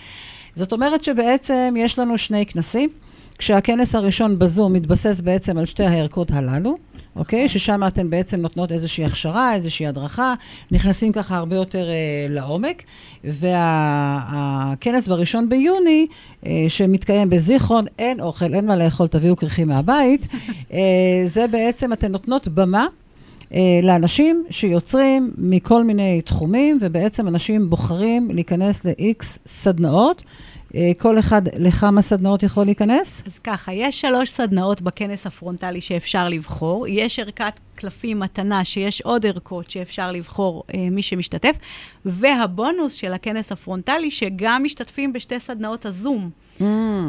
[0.56, 2.90] זאת אומרת שבעצם יש לנו שני כנסים,
[3.38, 6.76] כשהכנס הראשון בזום מתבסס בעצם על שתי הערכות הללו,
[7.16, 7.48] אוקיי?
[7.48, 10.34] ששם אתן בעצם נותנות איזושהי הכשרה, איזושהי הדרכה,
[10.70, 12.82] נכנסים ככה הרבה יותר אה, לעומק.
[13.24, 16.06] והכנס בראשון ביוני,
[16.46, 20.26] אה, שמתקיים בזיכרון, אין אוכל, אין מה לאכול, תביאו כריכים מהבית,
[20.72, 20.78] אה,
[21.26, 22.86] זה בעצם, אתן נותנות במה.
[23.54, 30.22] אה, לאנשים שיוצרים מכל מיני תחומים, ובעצם אנשים בוחרים להיכנס ל-X סדנאות.
[30.74, 33.22] אה, כל אחד לכמה סדנאות יכול להיכנס?
[33.26, 36.86] אז ככה, יש שלוש סדנאות בכנס הפרונטלי שאפשר לבחור.
[36.88, 41.56] יש ערכת קלפים מתנה, שיש עוד ערכות שאפשר לבחור אה, מי שמשתתף,
[42.04, 46.30] והבונוס של הכנס הפרונטלי, שגם משתתפים בשתי סדנאות הזום.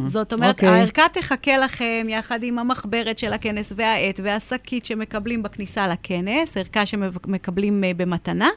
[0.06, 0.70] זאת אומרת, אוקיי.
[0.70, 7.84] הערכה תחכה לכם יחד עם המחברת של הכנס והעט והשקית שמקבלים בכניסה לכנס, ערכה שמקבלים
[7.84, 8.50] אה, במתנה.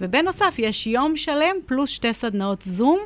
[0.00, 2.98] ובנוסף, יש יום שלם פלוס שתי סדנאות זום,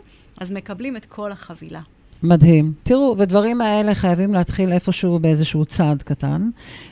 [0.43, 1.81] אז מקבלים את כל החבילה.
[2.23, 2.73] מדהים.
[2.83, 6.51] תראו, ודברים האלה חייבים להתחיל איפשהו באיזשהו צעד קטן,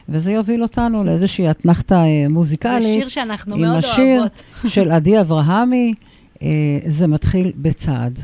[0.08, 2.82] וזה יוביל אותנו לאיזושהי אתנחתה אה, מוזיקלית.
[2.82, 4.42] זה שיר שאנחנו עם מאוד השיר אוהבות.
[4.74, 5.94] של עדי אברהמי,
[6.42, 6.48] אה,
[6.86, 8.18] זה מתחיל בצעד.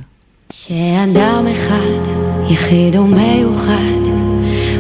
[0.53, 2.11] שאדם אחד,
[2.51, 4.11] יחיד ומיוחד,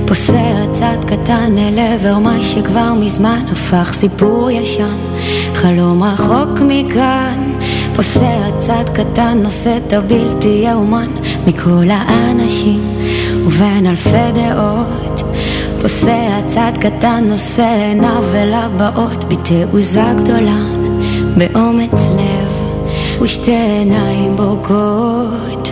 [0.09, 4.97] פוסע צעד קטן אל עבר מה שכבר מזמן הפך סיפור ישן,
[5.55, 7.46] חלום רחוק מכאן,
[7.97, 11.11] פוסע צעד קטן, נושא את הבלתי יאומן
[11.47, 12.81] מכל האנשים,
[13.47, 15.23] ובין אלפי דעות,
[15.81, 20.61] פוסע צעד קטן, נושא עיניו אל הבאות, בתעוזה גדולה,
[21.37, 22.53] באומץ לב,
[23.23, 25.71] ושתי עיניים בורקות.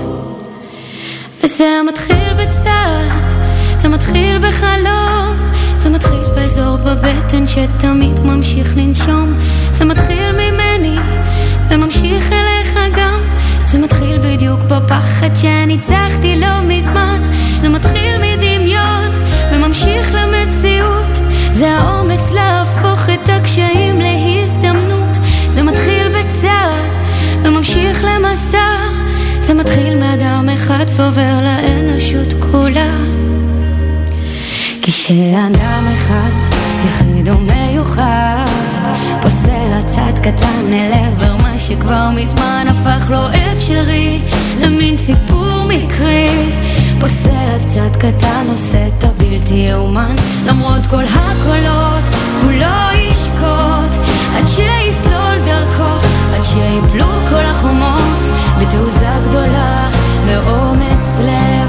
[1.44, 3.22] וזה מתחיל בצעד,
[3.78, 5.36] זה מתחיל בחלום,
[5.78, 9.32] זה מתחיל באזור בבטן שתמיד ממשיך לנשום,
[9.72, 10.96] זה מתחיל ממני,
[14.44, 17.22] בדיוק בפחד שניצחתי לא מזמן,
[17.60, 19.10] זה מתחיל מדמיון,
[19.52, 21.20] וממשיך למציאות,
[21.52, 26.92] זה האומץ להפוך את הקשיים להזדמנות, זה מתחיל בצעד,
[27.44, 28.68] וממשיך למסע,
[29.40, 32.96] זה מתחיל מאדם אחד ועובר לאנושות כולה.
[34.82, 36.30] כשאדם אחד,
[36.86, 38.44] יחיד ומיוחד,
[39.22, 44.20] פוסע צעד קטן אל עבר שכבר מזמן הפך לא אפשרי,
[44.60, 46.28] למין סיפור מקרי.
[47.00, 50.14] פוסע צעד קטן, עושה את הבלתי יאומן,
[50.46, 59.88] למרות כל הקולות, הוא לא ישקוט, עד שיסלול דרכו, עד שיפלו כל החומות, בתעוזה גדולה,
[60.26, 61.68] באומץ לב,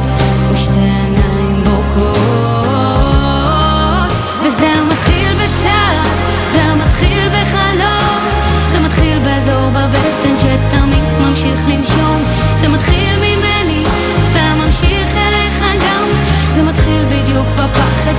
[0.52, 1.35] ושתי עיניים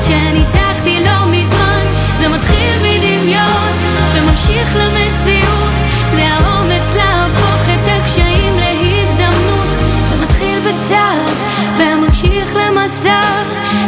[0.02, 1.85] שניצחתי לא מזמן,
[2.20, 3.72] זה מתחיל מדמיון,
[4.14, 5.74] וממשיך למציאות,
[6.14, 9.72] זה האומץ להפוך את הקשיים להזדמנות,
[10.09, 11.37] זה מתחיל בצעד,
[11.76, 13.20] וממשיך למסע,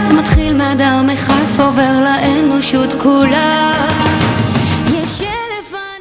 [0.08, 3.88] זה מתחיל מאדם אחד ועובר לאנושות כולה.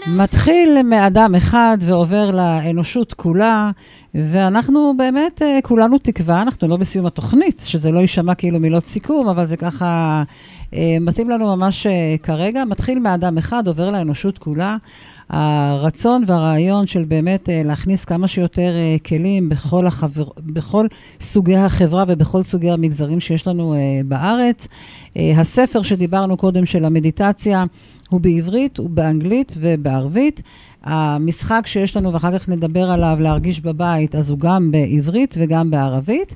[0.08, 3.72] מתחיל מאדם אחד ועובר לאנושות כולה,
[4.15, 9.30] ואנחנו באמת אה, כולנו תקווה, אנחנו לא בסיום התוכנית, שזה לא יישמע כאילו מילות סיכום,
[9.30, 10.24] אבל זה ככה
[10.74, 12.65] אה, מתאים לנו ממש אה, כרגע.
[12.65, 14.78] מתחיל מאדם אחד, עובר לאנושות כולה.
[15.30, 18.74] הרצון והרעיון של באמת להכניס כמה שיותר
[19.06, 20.88] כלים בכל, החבר, בכל
[21.22, 24.67] סוגי החברה ובכל סוגי המגזרים שיש לנו בארץ.
[25.15, 27.63] הספר שדיברנו קודם של המדיטציה
[28.10, 30.41] הוא בעברית, הוא באנגלית ובערבית.
[30.88, 36.36] המשחק שיש לנו, ואחר כך נדבר עליו, להרגיש בבית, אז הוא גם בעברית וגם בערבית.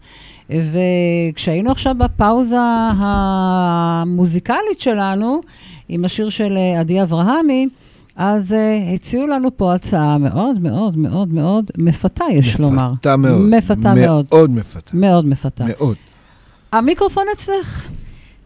[0.49, 2.55] וכשהיינו עכשיו בפאוזה
[2.97, 5.41] המוזיקלית שלנו,
[5.89, 7.67] עם השיר של אה, עדי אברהמי,
[8.15, 12.91] אז uh, הציעו לנו פה הצעה מאוד מאוד מאוד מאוד מפתה, יש לומר.
[12.93, 13.41] מפתה מאוד.
[13.41, 14.25] מפתה מאוד.
[14.31, 14.91] מאוד מפתה.
[14.93, 15.65] מאוד מפתה.
[15.65, 15.95] מאוד.
[16.71, 17.87] המיקרופון אצלך.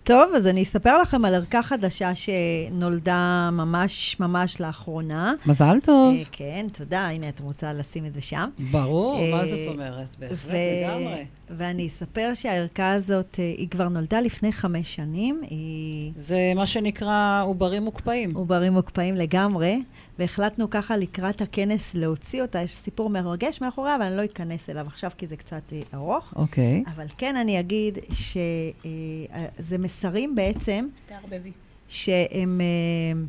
[0.06, 5.34] טוב, אז אני אספר לכם על ערכה חדשה שנולדה ממש ממש לאחרונה.
[5.46, 6.16] מזל טוב.
[6.16, 7.00] אה, כן, תודה.
[7.00, 8.50] הנה, את רוצה לשים את זה שם.
[8.72, 10.08] ברור, אה, מה זאת אומרת?
[10.20, 11.26] בהחלט, לגמרי.
[11.50, 15.42] ואני אספר שהערכה הזאת, אה, היא כבר נולדה לפני חמש שנים.
[15.50, 18.36] היא זה מה שנקרא עוברים מוקפאים.
[18.36, 19.78] עוברים מוקפאים לגמרי,
[20.20, 22.62] והחלטנו ככה לקראת הכנס להוציא אותה.
[22.62, 26.34] יש סיפור מרגש מאחוריה, אבל אני לא אכנס אליו עכשיו כי זה קצת אה, ארוך.
[26.36, 26.84] אוקיי.
[26.96, 31.52] אבל כן אני אגיד שזה מסרים בעצם תערבבי.
[31.88, 32.62] שהם...
[32.62, 33.22] אה,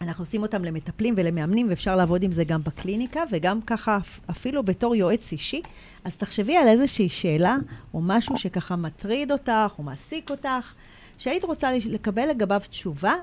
[0.00, 4.62] אנחנו עושים אותם למטפלים ולמאמנים, ואפשר לעבוד עם זה גם בקליניקה, וגם ככה אפ- אפילו
[4.62, 5.62] בתור יועץ אישי.
[6.04, 7.56] אז תחשבי על איזושהי שאלה,
[7.94, 10.74] או משהו שככה מטריד אותך, או מעסיק אותך,
[11.18, 13.14] שהיית רוצה לקבל לגביו תשובה,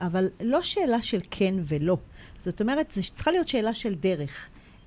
[0.00, 1.96] אבל לא שאלה של כן ולא.
[2.44, 4.30] זאת אומרת, זו צריכה להיות שאלה של דרך.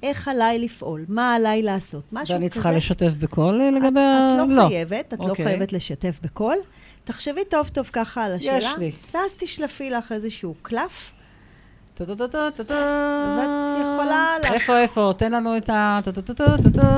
[0.04, 1.06] איך עליי לפעול?
[1.08, 2.04] מה עליי לעשות?
[2.12, 2.34] משהו כזה.
[2.34, 4.44] ואני צריכה לשתף בקול אה, לגבי את, ה...
[4.44, 5.46] את לא חייבת, את לא אוקיי.
[5.46, 6.56] חייבת לשתף בקול.
[7.04, 8.92] תחשבי טוב טוב ככה על השאלה, יש לי.
[9.14, 11.12] ואז תשלפי לך איזשהו קלף,
[11.94, 12.74] טה-טה-טה-טה-טה.
[13.40, 15.14] ואת יכולה לה- איפה, איפה?
[15.18, 16.00] תן לנו את ה...
[16.04, 16.98] טה-טה-טה-טה-טה.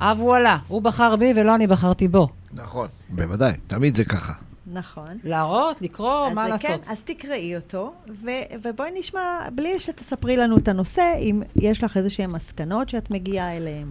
[0.00, 2.28] אה, וואלה, הוא בחר בי ולא אני בחרתי בו.
[2.52, 2.88] נכון.
[3.08, 4.32] בוודאי, תמיד זה ככה.
[4.78, 5.18] נכון.
[5.24, 6.66] להראות, לקרוא, אז מה זה לעשות?
[6.66, 7.92] כן, אז תקראי אותו,
[8.24, 13.10] ו- ובואי נשמע, בלי שתספרי לנו את הנושא, אם יש לך איזה שהן מסקנות שאת
[13.10, 13.86] מגיעה אליהן.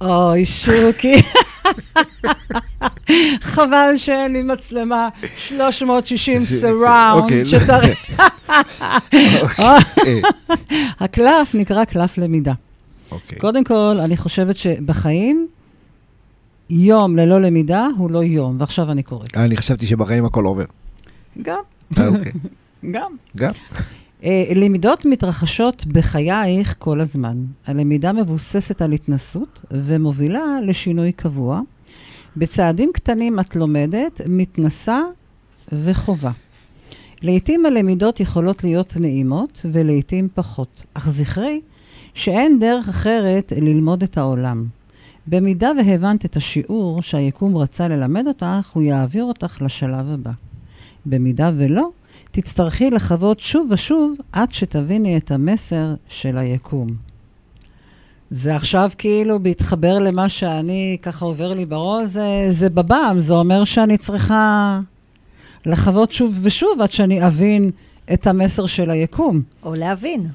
[0.00, 0.14] או...
[0.30, 1.22] אוי, שוקי.
[3.40, 7.92] חבל שאין לי מצלמה 360 surround, אוקיי, שתראה.
[9.58, 10.22] אוקיי.
[11.00, 12.52] הקלף נקרא קלף למידה.
[13.10, 13.38] אוקיי.
[13.38, 15.48] קודם כל, אני חושבת שבחיים,
[16.70, 19.36] יום ללא למידה הוא לא יום, ועכשיו אני קוראת.
[19.36, 20.64] אני חשבתי שבחיים הכל עובר.
[21.42, 21.60] גם,
[21.98, 22.32] אה, אוקיי.
[22.94, 23.12] גם.
[23.36, 23.52] גם.
[24.24, 27.36] אה, למידות מתרחשות בחייך כל הזמן.
[27.66, 31.60] הלמידה מבוססת על התנסות ומובילה לשינוי קבוע.
[32.36, 35.00] בצעדים קטנים את לומדת, מתנסה
[35.72, 36.30] וחובה.
[37.22, 41.60] לעתים הלמידות יכולות להיות נעימות ולעתים פחות, אך זכרי
[42.14, 44.66] שאין דרך אחרת ללמוד את העולם.
[45.26, 50.30] במידה והבנת את השיעור שהיקום רצה ללמד אותך, הוא יעביר אותך לשלב הבא.
[51.06, 51.88] במידה ולא,
[52.30, 56.88] תצטרכי לחוות שוב ושוב עד שתביני את המסר של היקום.
[58.30, 63.64] זה עכשיו כאילו בהתחבר למה שאני, ככה עובר לי בראש, זה, זה בב"ם, זה אומר
[63.64, 64.80] שאני צריכה
[65.66, 67.70] לחוות שוב ושוב עד שאני אבין
[68.12, 69.42] את המסר של היקום.
[69.62, 70.28] או להבין.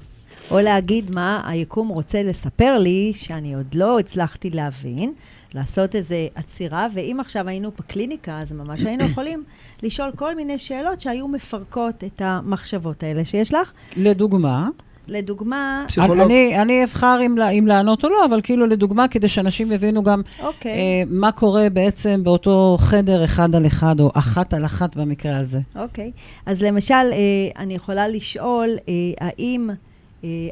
[0.51, 5.13] או להגיד מה היקום רוצה לספר לי, שאני עוד לא הצלחתי להבין,
[5.53, 9.43] לעשות איזו עצירה, ואם עכשיו היינו בקליניקה, אז ממש היינו יכולים
[9.83, 13.71] לשאול כל מיני שאלות שהיו מפרקות את המחשבות האלה שיש לך.
[13.97, 14.69] לדוגמה,
[15.07, 16.19] לדוגמה, פסיכולוג.
[16.19, 20.21] אני, אני אבחר אם, אם לענות או לא, אבל כאילו לדוגמה, כדי שאנשים יבינו גם
[20.43, 25.37] אוקיי, אה, מה קורה בעצם באותו חדר אחד על אחד, או אחת על אחת במקרה
[25.37, 25.59] הזה.
[25.75, 26.11] אוקיי.
[26.45, 27.17] אז למשל, אה,
[27.57, 28.93] אני יכולה לשאול, אה,
[29.27, 29.69] האם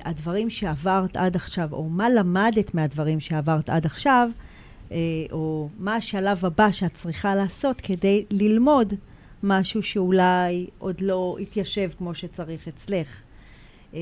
[0.06, 4.30] הדברים שעברת עד עכשיו, או מה למדת מהדברים שעברת עד עכשיו,
[4.92, 4.98] אה,
[5.32, 8.94] או מה השלב הבא שאת צריכה לעשות כדי ללמוד
[9.44, 13.08] משהו שאולי עוד לא התיישב כמו שצריך אצלך.
[13.94, 14.00] אה,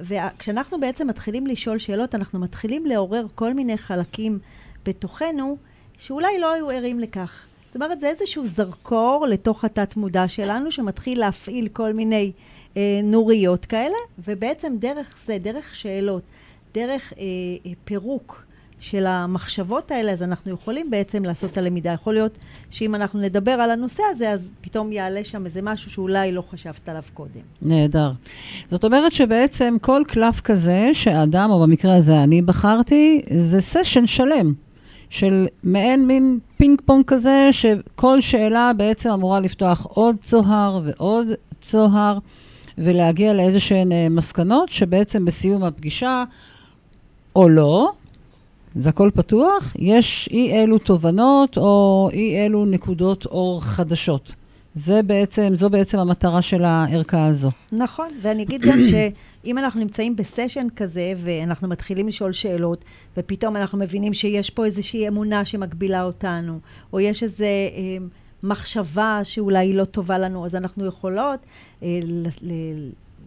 [0.00, 4.38] וכשאנחנו בעצם מתחילים לשאול שאלות, אנחנו מתחילים לעורר כל מיני חלקים
[4.86, 5.56] בתוכנו
[5.98, 7.44] שאולי לא היו ערים לכך.
[7.66, 12.51] זאת אומרת, זה איזשהו זרקור לתוך התת-מודע שלנו, שמתחיל להפעיל כל מיני אה,
[13.02, 16.22] נוריות כאלה, ובעצם דרך זה, דרך שאלות,
[16.74, 17.22] דרך אה,
[17.66, 18.44] אה, פירוק
[18.80, 21.92] של המחשבות האלה, אז אנחנו יכולים בעצם לעשות את הלמידה.
[21.92, 22.38] יכול להיות
[22.70, 26.88] שאם אנחנו נדבר על הנושא הזה, אז פתאום יעלה שם איזה משהו שאולי לא חשבת
[26.88, 27.40] עליו קודם.
[27.62, 28.10] נהדר.
[28.70, 34.54] זאת אומרת שבעצם כל קלף כזה שאדם, או במקרה הזה אני בחרתי, זה סשן שלם
[35.10, 41.26] של מעין מין פינג פונג כזה, שכל שאלה בעצם אמורה לפתוח עוד צוהר ועוד
[41.60, 42.18] צוהר,
[42.78, 46.24] ולהגיע לאיזה שהן אה, מסקנות, שבעצם בסיום הפגישה,
[47.36, 47.92] או לא,
[48.74, 54.32] זה הכל פתוח, יש אי אלו תובנות או אי אלו נקודות אור חדשות.
[54.74, 57.50] זה בעצם, זו בעצם המטרה של הערכה הזו.
[57.72, 62.84] נכון, ואני אגיד גם שאם אנחנו נמצאים בסשן כזה, ואנחנו מתחילים לשאול שאלות,
[63.16, 66.58] ופתאום אנחנו מבינים שיש פה איזושהי אמונה שמגבילה אותנו,
[66.92, 68.06] או יש איזו אה,
[68.42, 71.40] מחשבה שאולי היא לא טובה לנו, אז אנחנו יכולות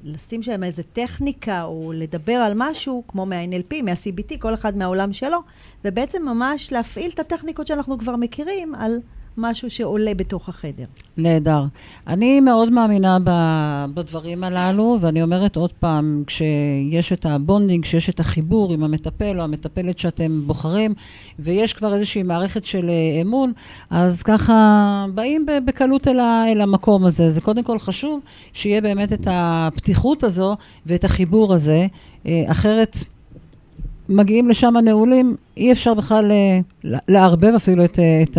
[0.03, 5.37] לשים שם איזו טכניקה, או לדבר על משהו, כמו מה-NLP, מה-CBT, כל אחד מהעולם שלו,
[5.85, 8.99] ובעצם ממש להפעיל את הטכניקות שאנחנו כבר מכירים על
[9.37, 10.85] משהו שעולה בתוך החדר.
[11.17, 11.63] נהדר.
[12.07, 18.09] אני מאוד מאמינה ב- בדברים הללו, ואני אומרת עוד פעם, כשיש את ה bonding, כשיש
[18.09, 20.93] את החיבור עם המטפל או המטפלת שאתם בוחרים,
[21.39, 23.51] ויש כבר איזושהי מערכת של אה, אמון,
[23.89, 24.55] אז ככה
[25.13, 27.31] באים בקלות אל, ה- אל המקום הזה.
[27.31, 28.19] זה קודם כל חשוב
[28.53, 31.87] שיהיה באמת את הפתיחות הזו ואת החיבור הזה,
[32.25, 32.97] אה, אחרת...
[34.09, 36.59] מגיעים לשם הנעולים, אי אפשר בכלל אה,
[37.07, 38.37] לערבב אפילו את, את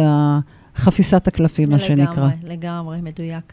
[0.76, 2.12] חפיסת הקלפים, מה שנקרא.
[2.12, 3.52] לגמרי, לגמרי, מדויק.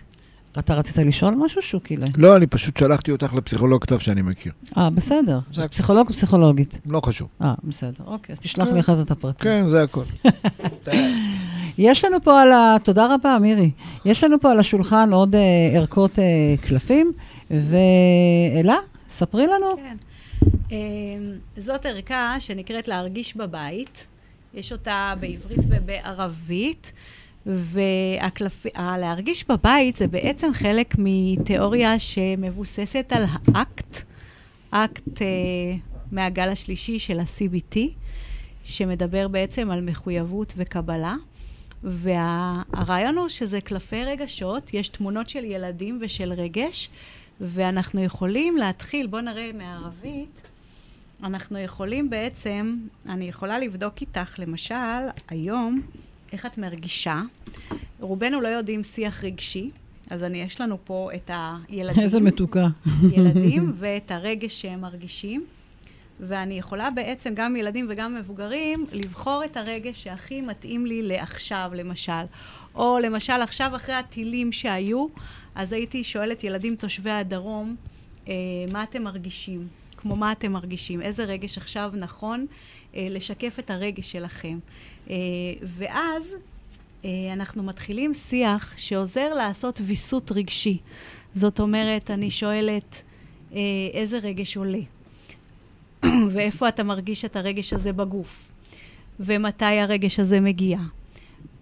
[0.59, 1.95] אתה רצית לשאול משהו, שוקי?
[2.17, 4.51] לא, אני פשוט שלחתי אותך לפסיכולוג טוב שאני מכיר.
[4.77, 5.39] אה, בסדר.
[5.71, 6.79] פסיכולוג או פסיכולוגית?
[6.85, 7.27] לא חשוב.
[7.41, 8.03] אה, בסדר.
[8.05, 8.67] אוקיי, אז תשלח.
[8.67, 9.51] לי אחרי זה את הפרטים.
[9.51, 10.03] כן, זה הכל.
[11.77, 12.75] יש לנו פה על ה...
[12.83, 13.71] תודה רבה, מירי.
[14.05, 15.41] יש לנו פה על השולחן עוד אה,
[15.73, 16.23] ערכות אה,
[16.61, 17.11] קלפים,
[17.51, 18.75] ואלה,
[19.09, 19.75] ספרי לנו.
[19.75, 19.97] כן.
[20.71, 20.77] אמ,
[21.57, 24.07] זאת ערכה שנקראת להרגיש בבית.
[24.53, 26.93] יש אותה בעברית ובערבית.
[27.45, 33.97] ולהרגיש בבית זה בעצם חלק מתיאוריה שמבוססת על האקט,
[34.71, 35.27] אקט אה,
[36.11, 37.77] מהגל השלישי של ה-CBT,
[38.65, 41.15] שמדבר בעצם על מחויבות וקבלה.
[41.83, 46.89] והרעיון הוא שזה קלפי רגשות, יש תמונות של ילדים ושל רגש,
[47.41, 50.41] ואנחנו יכולים להתחיל, בואו נראה מערבית,
[51.23, 52.77] אנחנו יכולים בעצם,
[53.09, 54.75] אני יכולה לבדוק איתך, למשל,
[55.29, 55.81] היום,
[56.31, 57.21] איך את מרגישה.
[57.99, 59.69] רובנו לא יודעים שיח רגשי,
[60.09, 62.03] אז אני, יש לנו פה את הילדים.
[62.03, 62.67] איזה מתוקה.
[63.11, 65.45] ילדים ואת הרגש שהם מרגישים.
[66.19, 72.23] ואני יכולה בעצם, גם ילדים וגם מבוגרים, לבחור את הרגש שהכי מתאים לי לעכשיו, למשל.
[72.75, 75.07] או למשל, עכשיו אחרי הטילים שהיו,
[75.55, 77.75] אז הייתי שואלת ילדים תושבי הדרום,
[78.27, 78.33] אה,
[78.71, 79.67] מה אתם מרגישים?
[80.03, 81.01] כמו מה אתם מרגישים?
[81.01, 82.45] איזה רגש עכשיו נכון
[82.95, 84.59] אה, לשקף את הרגש שלכם?
[85.09, 85.15] אה,
[85.63, 86.35] ואז
[87.05, 90.77] אה, אנחנו מתחילים שיח שעוזר לעשות ויסות רגשי.
[91.33, 93.03] זאת אומרת, אני שואלת,
[93.53, 93.59] אה,
[93.93, 94.81] איזה רגש עולה?
[96.33, 98.51] ואיפה אתה מרגיש את הרגש הזה בגוף?
[99.19, 100.77] ומתי הרגש הזה מגיע?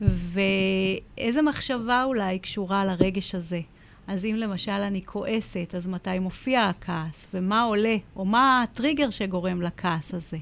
[0.01, 3.61] ואיזה מחשבה אולי קשורה לרגש הזה?
[4.07, 7.27] אז אם למשל אני כועסת, אז מתי מופיע הכעס?
[7.33, 7.95] ומה עולה?
[8.15, 10.37] או מה הטריגר שגורם לכעס הזה?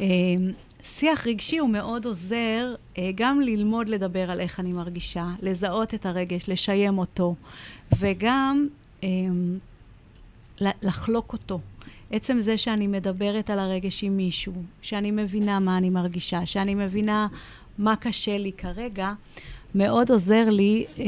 [0.00, 0.06] אמ,
[0.82, 6.06] שיח רגשי הוא מאוד עוזר אה, גם ללמוד לדבר על איך אני מרגישה, לזהות את
[6.06, 7.34] הרגש, לשיים אותו,
[7.98, 8.66] וגם
[10.60, 11.60] ל- לחלוק אותו.
[12.10, 14.52] עצם זה שאני מדברת על הרגש עם מישהו,
[14.82, 17.26] שאני מבינה מה אני מרגישה, שאני מבינה
[17.78, 19.12] מה קשה לי כרגע,
[19.74, 21.04] מאוד עוזר לי אה,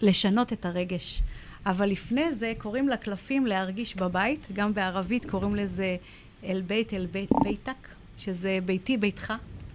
[0.00, 1.22] לשנות את הרגש.
[1.66, 5.96] אבל לפני זה קוראים לקלפים להרגיש בבית, גם בערבית קוראים לזה
[6.44, 7.88] אל בית אל בית ביתק,
[8.18, 9.32] שזה ביתי ביתך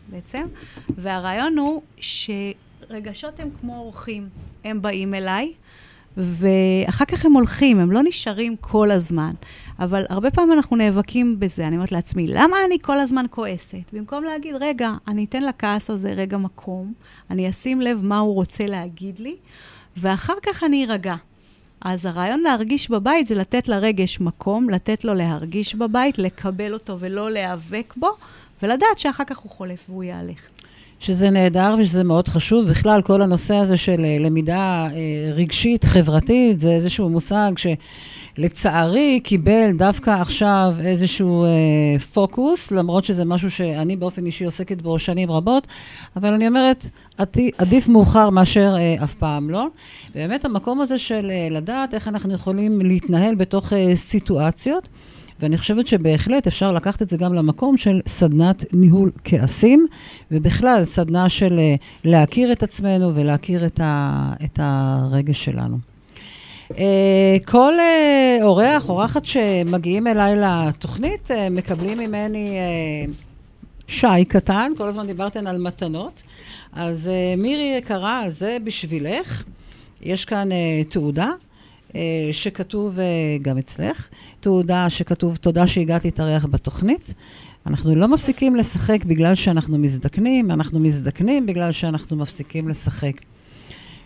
[0.10, 0.48] בעצם,
[0.90, 4.30] והרעיון הוא שרגשות הם כמו אורחים,
[4.64, 5.54] הם באים אליי,
[6.18, 9.34] ואחר כך הם הולכים, הם לא נשארים כל הזמן.
[9.80, 11.68] אבל הרבה פעמים אנחנו נאבקים בזה.
[11.68, 13.94] אני אומרת לעצמי, למה אני כל הזמן כועסת?
[13.94, 16.94] במקום להגיד, רגע, אני אתן לכעס הזה רגע מקום,
[17.30, 19.36] אני אשים לב מה הוא רוצה להגיד לי,
[19.98, 21.16] ואחר כך אני ארגע.
[21.82, 27.32] אז הרעיון להרגיש בבית זה לתת לרגש מקום, לתת לו להרגיש בבית, לקבל אותו ולא
[27.32, 28.10] להיאבק בו,
[28.64, 30.40] ולדעת שאחר כך הוא חולף והוא יהלך.
[31.00, 32.70] שזה נהדר ושזה מאוד חשוב.
[32.70, 37.52] בכלל, כל הנושא הזה של אה, למידה אה, רגשית, חברתית, זה איזשהו מושג
[38.38, 41.50] שלצערי קיבל דווקא עכשיו איזשהו אה,
[42.14, 45.68] פוקוס, למרות שזה משהו שאני באופן אישי עוסקת בו שנים רבות,
[46.16, 49.68] אבל אני אומרת, עתי- עדיף מאוחר מאשר אה, אף פעם לא.
[50.16, 54.88] באמת המקום הזה של אה, לדעת איך אנחנו יכולים להתנהל בתוך אה, סיטואציות.
[55.40, 59.86] ואני חושבת שבהחלט אפשר לקחת את זה גם למקום של סדנת ניהול כעסים,
[60.32, 65.95] ובכלל סדנה של אה, להכיר את עצמנו ולהכיר את, ה, את הרגש שלנו.
[66.72, 72.58] אה, כל אה, אורח, אורחת שמגיעים אליי לתוכנית, אה, מקבלים ממני
[73.88, 76.24] שי קטן, כל הזמן דיברתן על מתנות.
[76.74, 79.44] אז מירי יקרה, זה בשבילך.
[80.02, 80.50] יש כאן
[80.90, 81.32] תעודה
[82.32, 83.00] שכתוב
[83.42, 84.08] גם אצלך,
[84.40, 87.14] תעודה שכתוב תודה שהגעת להתארח בתוכנית.
[87.68, 93.14] אנחנו לא מפסיקים לשחק בגלל שאנחנו מזדקנים, אנחנו מזדקנים בגלל שאנחנו מפסיקים לשחק.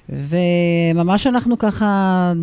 [0.09, 1.87] וממש אנחנו ככה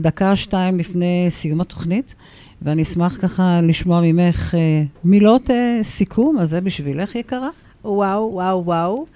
[0.00, 2.14] דקה, שתיים לפני סיום התוכנית,
[2.62, 7.48] ואני אשמח ככה לשמוע ממך אה, מילות אה, סיכום, אז זה בשבילך יקרה.
[7.84, 9.06] וואו, וואו, וואו.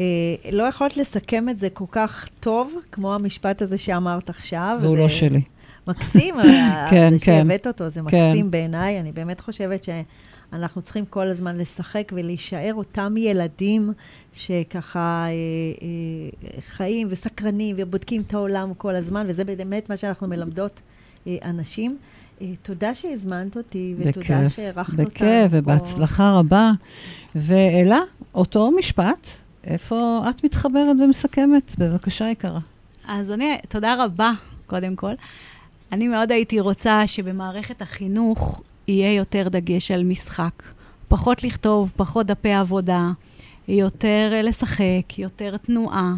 [0.00, 0.04] אה,
[0.52, 4.78] לא יכולת לסכם את זה כל כך טוב, כמו המשפט הזה שאמרת עכשיו.
[4.82, 5.40] והוא זה לא שלי.
[5.88, 7.38] מקסים, ה- כן, זה כן.
[7.44, 8.30] שהבאת אותו, זה כן.
[8.30, 9.00] מקסים בעיניי.
[9.00, 9.84] אני באמת חושבת
[10.50, 13.92] שאנחנו צריכים כל הזמן לשחק ולהישאר אותם ילדים
[14.32, 15.30] שככה אה,
[15.82, 20.80] אה, חיים וסקרנים ובודקים את העולם כל הזמן, וזה באמת מה שאנחנו מלמדות
[21.26, 21.98] אה, אנשים.
[22.40, 25.04] אה, תודה שהזמנת אותי, ותודה בכיף, שהערכת אותנו.
[25.04, 25.50] בכיף.
[25.50, 26.70] ובהצלחה רבה.
[27.34, 27.98] ואלה,
[28.34, 29.26] אותו משפט,
[29.64, 31.78] איפה את מתחברת ומסכמת?
[31.78, 32.60] בבקשה, יקרה.
[33.08, 34.32] אז אני, תודה רבה,
[34.66, 35.12] קודם כל.
[35.92, 40.62] אני מאוד הייתי רוצה שבמערכת החינוך יהיה יותר דגש על משחק.
[41.08, 43.10] פחות לכתוב, פחות דפי עבודה,
[43.68, 46.14] יותר אה, לשחק, יותר תנועה,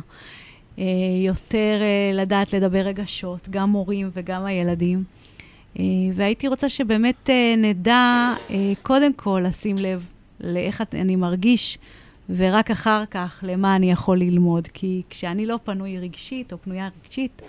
[0.79, 0.85] אה,
[1.25, 5.05] יותר אה, לדעת לדבר רגשות, גם מורים וגם הילדים.
[6.15, 8.33] והייתי רוצה שבאמת נדע
[8.83, 10.07] קודם כל לשים לב
[10.41, 11.79] לאיך אני מרגיש,
[12.37, 14.67] ורק אחר כך למה אני יכול ללמוד.
[14.67, 17.43] כי כשאני לא פנוי רגשית או פנויה רגשית,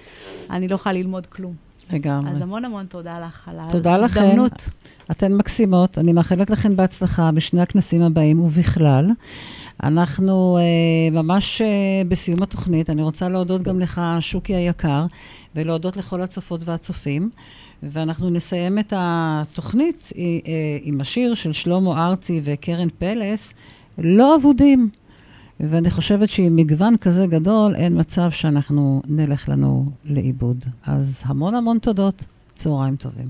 [0.49, 1.70] אני לא יכולה ללמוד כלום.
[1.93, 2.31] לגמרי.
[2.31, 4.21] אז המון המון תודה לך על תודה לכן.
[4.21, 4.69] ההזדמנות.
[5.11, 9.09] אתן מקסימות, אני מאחלת לכן בהצלחה בשני הכנסים הבאים ובכלל.
[9.83, 11.67] אנחנו אה, ממש אה,
[12.07, 12.89] בסיום התוכנית.
[12.89, 15.05] אני רוצה להודות גם לך, שוקי היקר,
[15.55, 17.29] ולהודות לכל הצופות והצופים.
[17.83, 23.53] ואנחנו נסיים את התוכנית אה, אה, עם השיר של שלמה ארצי וקרן פלס,
[23.97, 24.89] לא אבודים.
[25.69, 30.65] ואני חושבת שעם מגוון כזה גדול, אין מצב שאנחנו נלך לנו לאיבוד.
[30.85, 32.23] אז המון המון תודות,
[32.55, 33.29] צהריים טובים.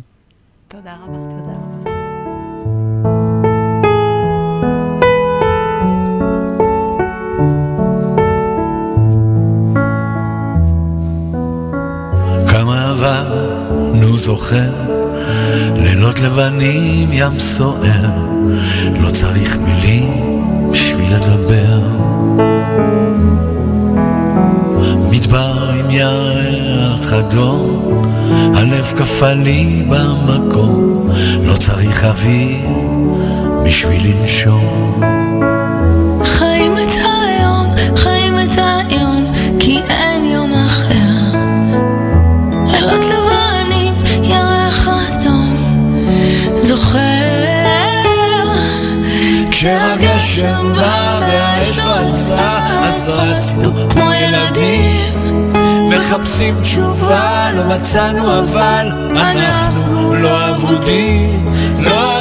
[0.67, 1.17] תודה רבה.
[1.17, 1.91] תודה רבה.
[12.51, 14.91] כמה עברנו זוכר,
[15.77, 18.27] לילות לבנים ים סוער,
[18.99, 21.80] לא צריך מילים בשביל לדבר.
[25.11, 28.03] מדבר עם ירח אדום,
[28.55, 31.09] הלב קפא לי במקום,
[31.41, 32.69] לא צריך אוויר
[33.65, 35.01] בשביל לנשום.
[36.23, 41.37] חיים את היום, חיים את היום, כי אין יום אחר.
[42.71, 43.93] לילות לבנים,
[44.23, 46.05] ירח אדום,
[46.61, 47.21] זוכר.
[49.51, 52.05] כשהגשם בא והאש לא
[52.91, 55.53] אז רצנו כמו ילדים.
[55.89, 61.45] מחפשים תשובה, לא מצאנו אבל אנחנו לא אבודים,
[61.79, 62.20] לא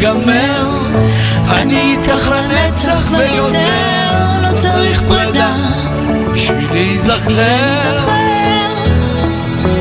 [0.00, 0.68] ייגמר.
[1.52, 4.10] אני איתך לנצח לא ויותר,
[4.42, 5.54] לא צריך פרידה
[6.34, 8.08] בשביל להיזכר.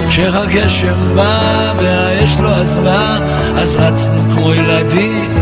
[0.08, 3.18] כשהגשם בא והאש לא עזבה,
[3.56, 5.36] אז רצנו כמו ילדים.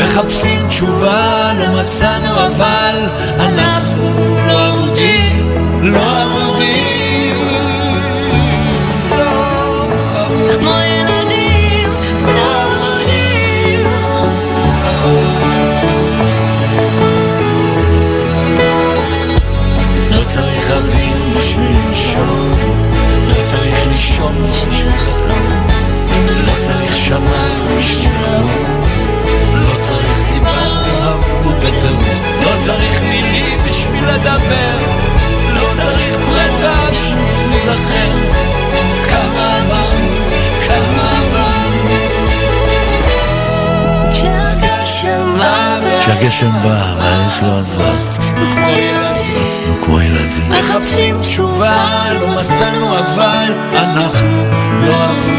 [0.00, 3.08] מחפשים תשובה, לא מצאנו אבל
[3.40, 5.48] אנחנו לא עבודים
[5.82, 6.37] לא עבודים
[24.20, 24.92] לנשום,
[26.46, 28.88] לא צריך שמיים משמעות,
[29.54, 32.04] לא צריך סיבה, עברו בטעות,
[32.42, 34.78] לא צריך מילים בשביל לדבר,
[35.54, 38.27] לא צריך פרטה בשביל לזכר.
[46.20, 47.92] הגשם בא, והאש לא עזבה.
[47.94, 50.50] נצנצנו כמו ילדים.
[50.50, 54.44] מחפשים תשובה, לא מצאנו אבל, אנחנו
[54.80, 55.37] לא עברו.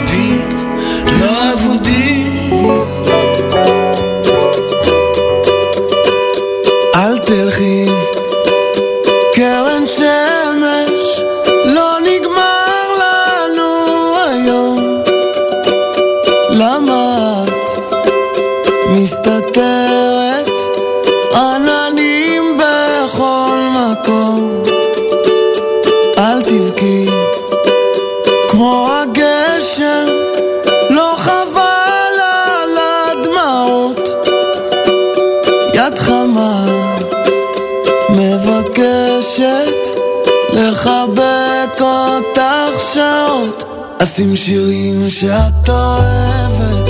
[44.10, 46.89] נשים שירים שאת אוהבת.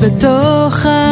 [0.00, 1.09] בתוך הנהר,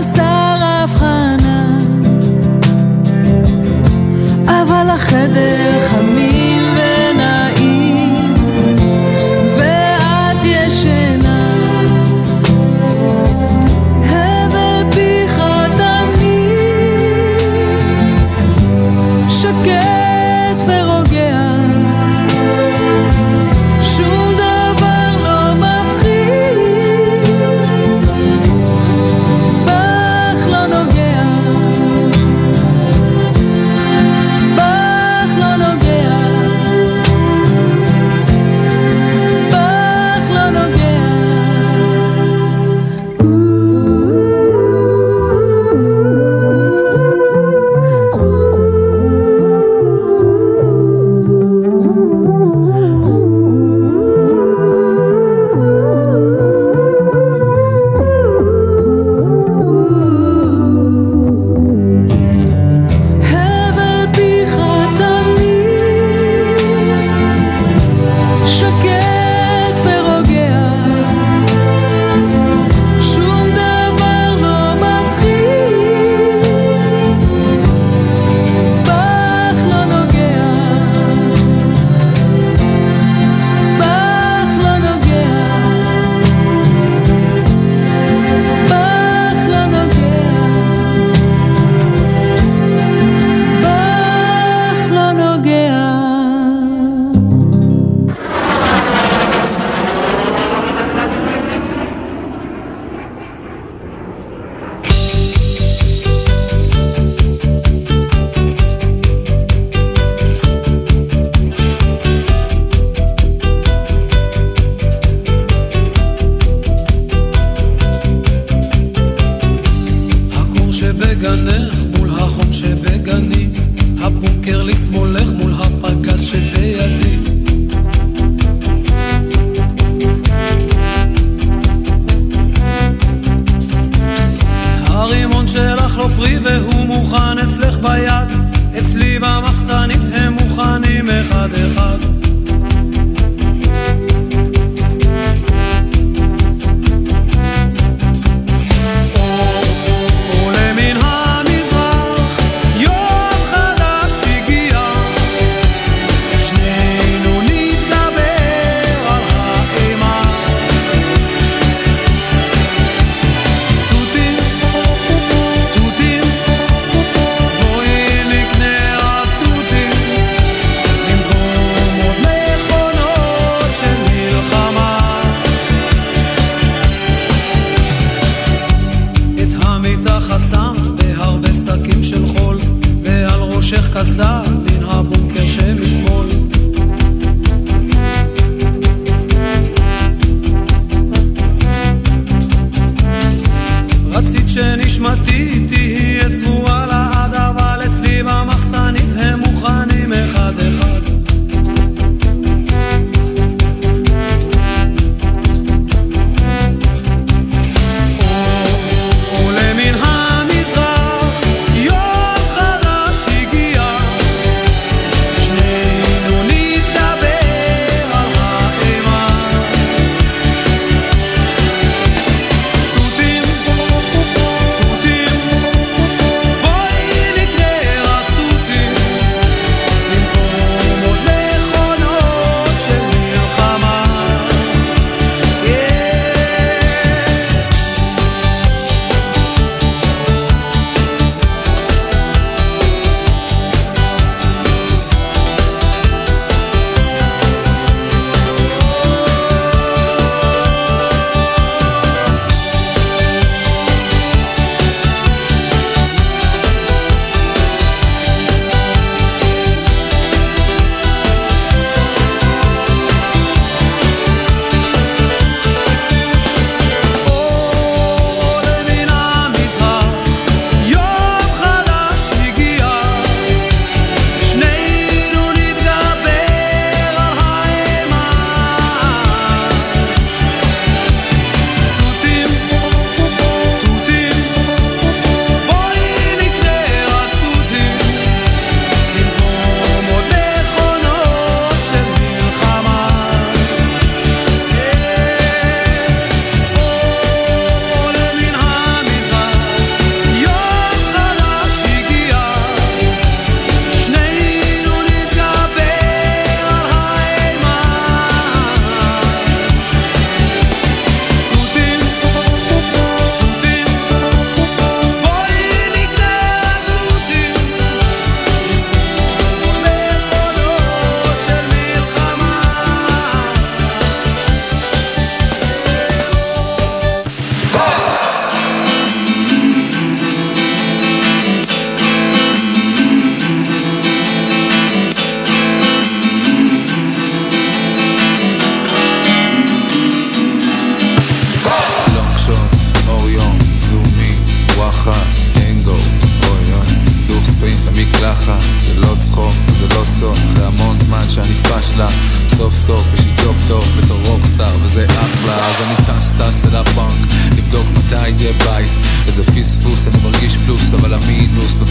[0.00, 0.29] esperança.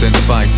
[0.02, 0.50] נותן פייט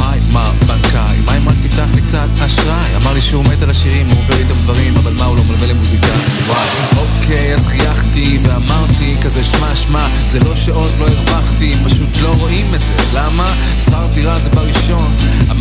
[0.00, 2.96] היי מה בנקאי מה אם רק תפתח לי קצת אשראי?
[3.02, 5.66] אמר לי שהוא מת על השירים הוא עובר איתם דברים אבל מה הוא לא מלווה
[5.66, 6.06] למוזיקה?
[6.46, 6.68] וואי.
[6.96, 12.74] אוקיי אז חייכתי ואמרתי כזה שמע שמע זה לא שעוד לא הרווחתי פשוט לא רואים
[12.74, 12.94] את זה.
[13.14, 13.54] למה?
[13.84, 15.14] שכר דירה זה בראשון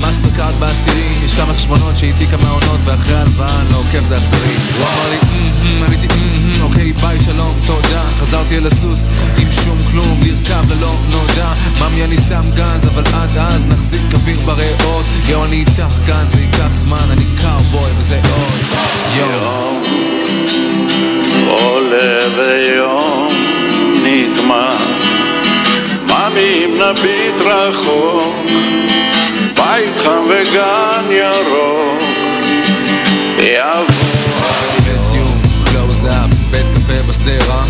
[0.04, 4.18] המאסטר קארד בעשירי יש כמה חשבונות שאיתי כמה עונות ואחרי הלוואה אני לא עוקב זה
[4.18, 4.56] אכזרי.
[4.78, 8.04] הוא אמר לי "אמ, עניתי "אמ, אוקיי ביי שלום תודה.
[8.20, 11.54] חזרתי אל הסוס עם שום כלום לרכב ללא נודע.
[11.82, 15.06] ממי אני שם גז אבל עד אז נחזיק אוויר בריאות.
[15.30, 18.52] יואו אני איתך כאן זה ייקח זמן אני קאובוי וזה עוד.
[19.16, 19.82] יום
[21.47, 23.28] עולה ויום
[24.04, 25.01] נגמר
[26.30, 28.36] ממי אם נביט רחוק
[29.56, 32.02] בית חם וגן ירוק
[33.38, 34.32] יבוא
[34.80, 37.64] בדיום, קלוז אפ, בית קפה בשדרה,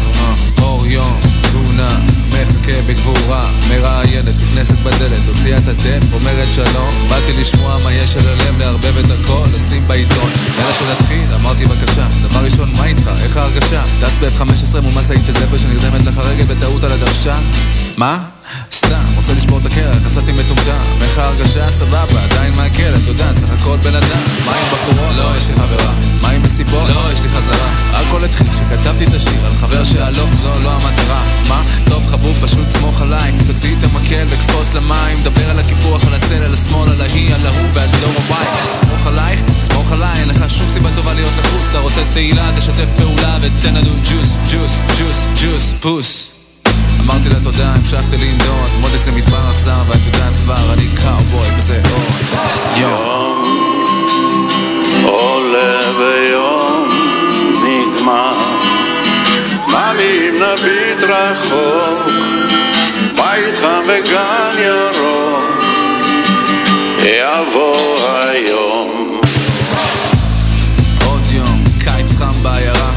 [0.61, 1.19] אור יום,
[1.51, 1.99] תמונה,
[2.29, 8.27] מחכה בגבורה, מראיינת, נכנסת בדלת, הוציאה את הטפ, אומרת שלום, באתי לשמוע מה יש על
[8.27, 13.37] הלב, לערבב את הכל, לשים בעיתון, יאללה שנתחיל, אמרתי בבקשה, דבר ראשון, מה איתך, איך
[13.37, 13.83] ההרגשה?
[14.01, 17.35] טס ב-F-15 מול משאית של זבל שנרדמת לך רגל בטעות על הדרשה?
[17.97, 18.17] מה?
[18.91, 21.71] סתם, רוצה לשבור את הקרח, יצאתי מטומטם, איך ההרגשה?
[21.71, 25.15] סבבה, עדיין מעכל, את יודעת, סך הכל בן אדם, מה עם בחורות?
[25.17, 26.89] לא, יש לי חברה, מה עם מסיבות?
[26.89, 31.23] לא, יש לי חזרה, הכל התחיל כשכתבתי את השיר על חבר שהלא, זו לא המטרה,
[31.49, 31.63] מה?
[31.89, 36.43] טוב חבוב, פשוט סמוך עליי, תוציא את המקל וקפוץ למים, דבר על הקיפוח, על הצל,
[36.43, 40.49] על השמאל, על ההיא, על ההוא ועל דור הבית, סמוך עלייך, סמוך עליי, אין לך
[40.49, 45.27] שום סיבה טובה להיות לחוץ, אתה רוצה תהילה, תשתף פעולה ותן לנו ג'וס, ג'וס, ג'וס,
[45.41, 46.40] ג'וס, פוס
[47.11, 51.81] אמרתי לה תודה, המשכתי לנדוד, מודק זה מדבר אכזר, ואת יודעת כבר, אני קאובוי וזה
[51.93, 52.39] עוד.
[52.75, 53.43] יום.
[55.03, 56.89] עולה ויום
[57.63, 58.33] נגמר.
[59.67, 62.13] ממי אם נביט רחוק
[63.15, 65.63] בית חם וגן ירוק.
[66.99, 69.21] יבוא היום.
[71.05, 72.91] עוד יום, קיץ חם בעיירה,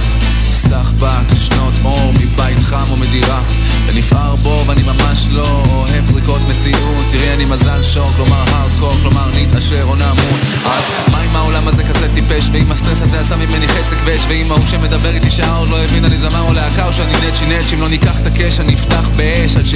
[0.45, 3.41] סחבק, שנות אור מבית חם או מדירה
[3.87, 7.05] ונפער בו ואני ממש לא אוהב זריקות מציאות.
[7.11, 10.41] תראי אני מזל שור, כלומר הארדקור, כלומר נתעשר או נמות.
[10.65, 12.51] אז מה אם העולם הזה כזה טיפש?
[12.53, 16.05] ואם הסטרס הזה עשה ממני חצי כבש ואם ההוא שמדבר איתי שעה עוד לא הבין
[16.05, 19.09] אני זמר או להקה או שאני נצ'י נצ' אם לא ניקח את הקש אני אפתח
[19.17, 19.75] באש עד ש...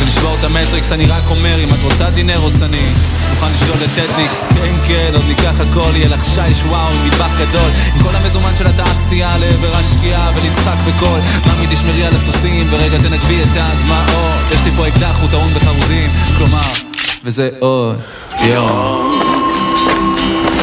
[0.00, 2.92] ולשבור את המטריקס אני רק אומר אם את רוצה דינר או סני
[3.30, 7.70] מוכן לשדול טטניקס כן כן עוד ניקח הכל יהיה לך שיש וואו עם מטבח גדול.
[7.94, 11.20] עם כל המזומן של התעשייה לעבר השקיעה ונצחק בקול.
[11.46, 14.52] ממי תשמרי על הסוסים ורגע תנגבי את הדמעות.
[14.54, 16.08] יש לי פה אקדח הוא טעון בחרוזים.
[16.38, 16.72] כלומר
[17.24, 18.00] וזה עוד
[18.40, 19.20] יום.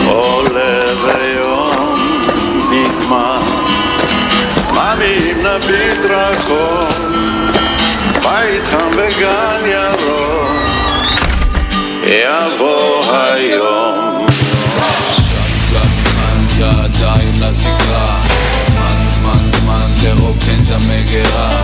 [0.06, 1.96] עולה ויום
[2.72, 3.40] נגמר.
[5.02, 7.58] אם נביט רחוק
[8.24, 10.52] בית חם וגן ירוק.
[12.04, 14.28] יבוא היום.
[16.60, 18.22] ידיים לתקרה.
[18.68, 21.64] זמן זמן זמן לרוקן את המגירה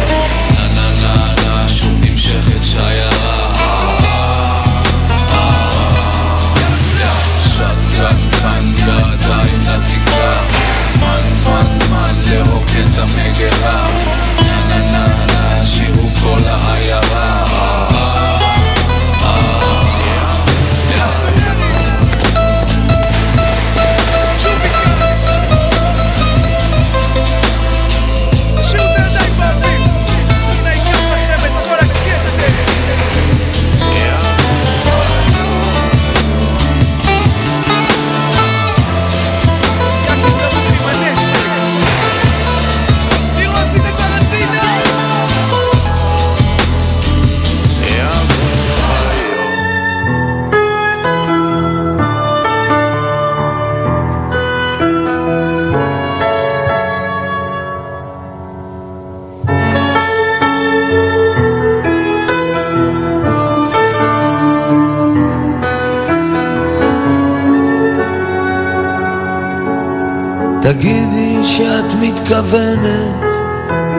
[72.10, 73.24] מתכוונת,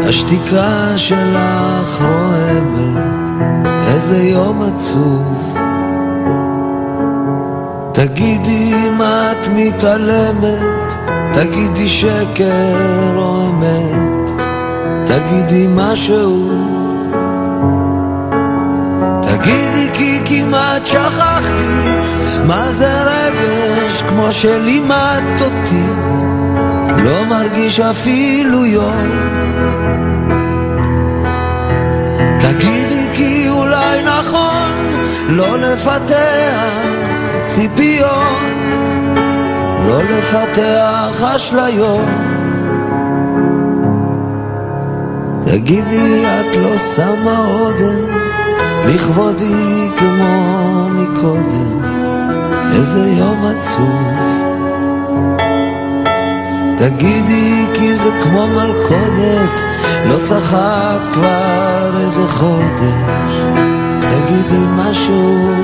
[0.08, 3.02] השתיקה שלך רועמת,
[3.86, 5.56] איזה יום עצוב.
[7.92, 10.92] תגידי אם את מתעלמת,
[11.32, 14.30] תגידי שקר או אמת,
[15.06, 16.50] תגידי משהו.
[19.22, 21.90] תגידי כי כמעט שכחתי
[22.46, 26.09] מה זה רגש כמו שלימדת אותי.
[27.04, 29.08] לא מרגיש אפילו יום.
[32.40, 34.72] תגידי כי אולי נכון
[35.28, 37.00] לא לפתח
[37.42, 38.88] ציפיות,
[39.86, 42.08] לא לפתח אשליות.
[45.44, 48.20] תגידי, את לא שמה אודם
[48.86, 51.82] לכבודי כמו מקודם,
[52.72, 54.39] איזה יום עצוב.
[56.80, 59.60] תגידי, כי זה כמו מלכודת,
[60.06, 63.32] לא צחק כבר איזה חודש.
[64.00, 65.54] תגידי משהו.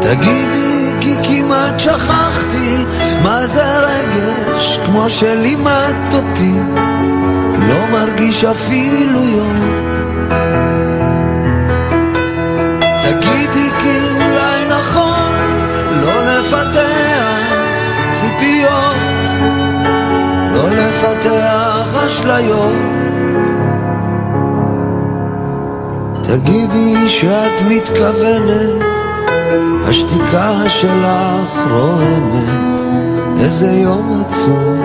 [0.00, 2.84] תגידי, כי כמעט שכחתי
[3.22, 6.54] מה זה רגש, כמו שלימדת אותי.
[7.58, 9.60] לא מרגיש אפילו יום.
[13.02, 15.32] תגידי כי אולי נכון
[16.02, 16.95] לא לפתח
[18.16, 19.26] ציפיות,
[20.52, 22.72] לא לפתח אשליות.
[26.22, 28.82] תגידי שאת מתכוונת,
[29.84, 32.80] השתיקה שלך רועמת,
[33.40, 34.84] איזה יום עצוב.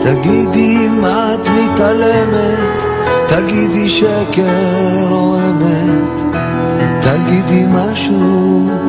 [0.00, 2.84] תגידי מה את מתעלמת,
[3.28, 6.22] תגידי שקר או אמת,
[7.00, 8.81] תגידי משהו.